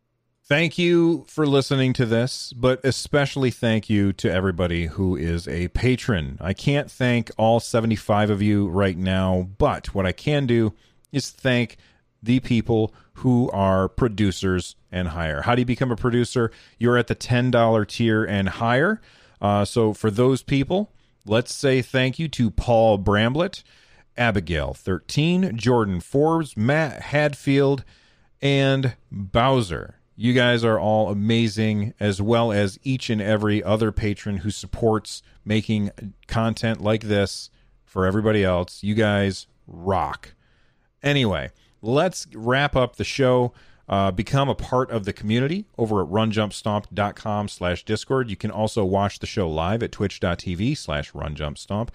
Thank 0.43 0.77
you 0.77 1.25
for 1.27 1.47
listening 1.47 1.93
to 1.93 2.05
this, 2.05 2.53
but 2.53 2.83
especially 2.83 3.51
thank 3.51 3.89
you 3.89 4.11
to 4.13 4.31
everybody 4.31 4.87
who 4.87 5.15
is 5.15 5.47
a 5.47 5.69
patron. 5.69 6.37
I 6.41 6.53
can't 6.53 6.91
thank 6.91 7.31
all 7.37 7.59
75 7.59 8.29
of 8.29 8.41
you 8.41 8.67
right 8.67 8.97
now, 8.97 9.47
but 9.57 9.95
what 9.95 10.05
I 10.05 10.11
can 10.11 10.45
do 10.45 10.73
is 11.11 11.29
thank 11.29 11.77
the 12.21 12.39
people 12.41 12.93
who 13.13 13.49
are 13.51 13.87
producers 13.87 14.75
and 14.91 15.09
higher. 15.09 15.41
How 15.41 15.55
do 15.55 15.61
you 15.61 15.65
become 15.65 15.91
a 15.91 15.95
producer? 15.95 16.51
You're 16.77 16.97
at 16.97 17.07
the 17.07 17.15
$10 17.15 17.87
tier 17.87 18.23
and 18.25 18.49
higher. 18.49 18.99
Uh, 19.39 19.63
so 19.65 19.93
for 19.93 20.11
those 20.11 20.43
people, 20.43 20.91
let's 21.25 21.53
say 21.53 21.81
thank 21.81 22.19
you 22.19 22.27
to 22.27 22.51
Paul 22.51 22.99
Bramblett, 22.99 23.63
Abigail 24.17 24.73
13, 24.73 25.57
Jordan 25.57 25.99
Forbes, 25.99 26.55
Matt 26.57 27.01
Hadfield, 27.01 27.83
and 28.41 28.95
Bowser. 29.11 29.95
You 30.15 30.33
guys 30.33 30.63
are 30.63 30.79
all 30.79 31.09
amazing, 31.09 31.93
as 31.99 32.21
well 32.21 32.51
as 32.51 32.77
each 32.83 33.09
and 33.09 33.21
every 33.21 33.63
other 33.63 33.91
patron 33.91 34.37
who 34.37 34.51
supports 34.51 35.23
making 35.43 35.91
content 36.27 36.81
like 36.81 37.03
this 37.03 37.49
for 37.85 38.05
everybody 38.05 38.43
else. 38.43 38.83
You 38.83 38.93
guys 38.93 39.47
rock. 39.65 40.33
Anyway, 41.01 41.49
let's 41.81 42.27
wrap 42.33 42.75
up 42.75 42.97
the 42.97 43.03
show. 43.03 43.53
Uh, 43.89 44.09
become 44.11 44.47
a 44.47 44.55
part 44.55 44.89
of 44.89 45.03
the 45.03 45.11
community 45.11 45.65
over 45.77 46.01
at 46.01 46.07
runjumpstomp.com 46.07 47.47
slash 47.49 47.83
discord. 47.83 48.29
You 48.29 48.37
can 48.37 48.51
also 48.51 48.85
watch 48.85 49.19
the 49.19 49.27
show 49.27 49.49
live 49.49 49.83
at 49.83 49.91
twitch.tv 49.91 50.77
slash 50.77 51.11
runjumpstomp. 51.11 51.89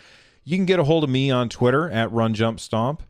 You 0.48 0.56
can 0.56 0.64
get 0.64 0.78
a 0.78 0.84
hold 0.84 1.02
of 1.02 1.10
me 1.10 1.28
on 1.28 1.48
Twitter 1.48 1.90
at 1.90 2.08
runjumpstomp. 2.10 3.00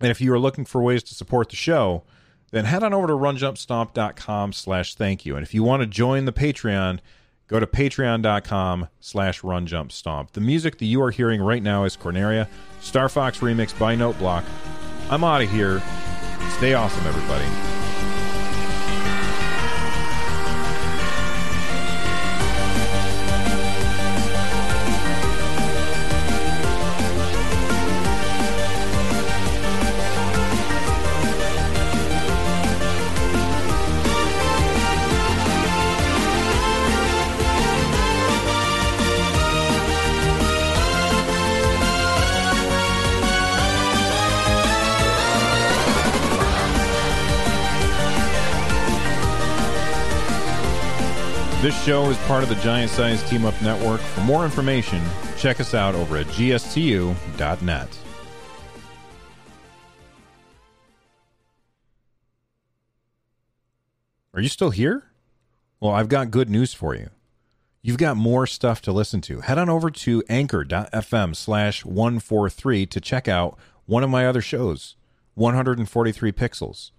And 0.00 0.10
if 0.12 0.20
you 0.20 0.32
are 0.32 0.38
looking 0.38 0.64
for 0.64 0.80
ways 0.80 1.02
to 1.02 1.14
support 1.14 1.50
the 1.50 1.56
show, 1.56 2.04
then 2.52 2.66
head 2.66 2.84
on 2.84 2.94
over 2.94 3.08
to 3.08 3.14
runjumpstomp.com 3.14 4.52
slash 4.52 4.94
thank 4.94 5.26
you. 5.26 5.34
And 5.34 5.44
if 5.44 5.52
you 5.52 5.64
want 5.64 5.82
to 5.82 5.88
join 5.88 6.24
the 6.24 6.32
Patreon, 6.32 7.00
go 7.48 7.58
to 7.58 7.66
patreon.com 7.66 8.88
slash 9.00 9.40
runjumpstomp. 9.40 10.30
The 10.30 10.40
music 10.40 10.78
that 10.78 10.86
you 10.86 11.02
are 11.02 11.10
hearing 11.10 11.42
right 11.42 11.62
now 11.62 11.82
is 11.82 11.96
Corneria, 11.96 12.46
Star 12.80 13.08
Fox 13.08 13.40
remix 13.40 13.76
by 13.76 13.96
Note 13.96 14.16
Block. 14.20 14.44
I'm 15.10 15.24
out 15.24 15.42
of 15.42 15.50
here. 15.50 15.82
Stay 16.58 16.74
awesome, 16.74 17.04
everybody. 17.08 17.81
Part 52.22 52.42
of 52.42 52.48
the 52.48 52.54
Giant 52.56 52.90
Size 52.90 53.28
Team 53.28 53.44
Up 53.44 53.60
Network. 53.62 54.00
For 54.00 54.20
more 54.22 54.44
information, 54.44 55.02
check 55.36 55.60
us 55.60 55.74
out 55.74 55.94
over 55.94 56.16
at 56.16 56.26
gstu.net. 56.26 57.98
Are 64.34 64.40
you 64.40 64.48
still 64.48 64.70
here? 64.70 65.04
Well, 65.80 65.92
I've 65.92 66.08
got 66.08 66.30
good 66.30 66.48
news 66.48 66.72
for 66.72 66.94
you. 66.94 67.10
You've 67.82 67.98
got 67.98 68.16
more 68.16 68.46
stuff 68.46 68.80
to 68.82 68.92
listen 68.92 69.20
to. 69.22 69.40
Head 69.40 69.58
on 69.58 69.68
over 69.68 69.90
to 69.90 70.22
anchor.fm 70.28 71.36
slash 71.36 71.84
143 71.84 72.86
to 72.86 73.00
check 73.00 73.28
out 73.28 73.58
one 73.86 74.04
of 74.04 74.10
my 74.10 74.26
other 74.26 74.40
shows, 74.40 74.96
143 75.34 76.32
Pixels. 76.32 76.92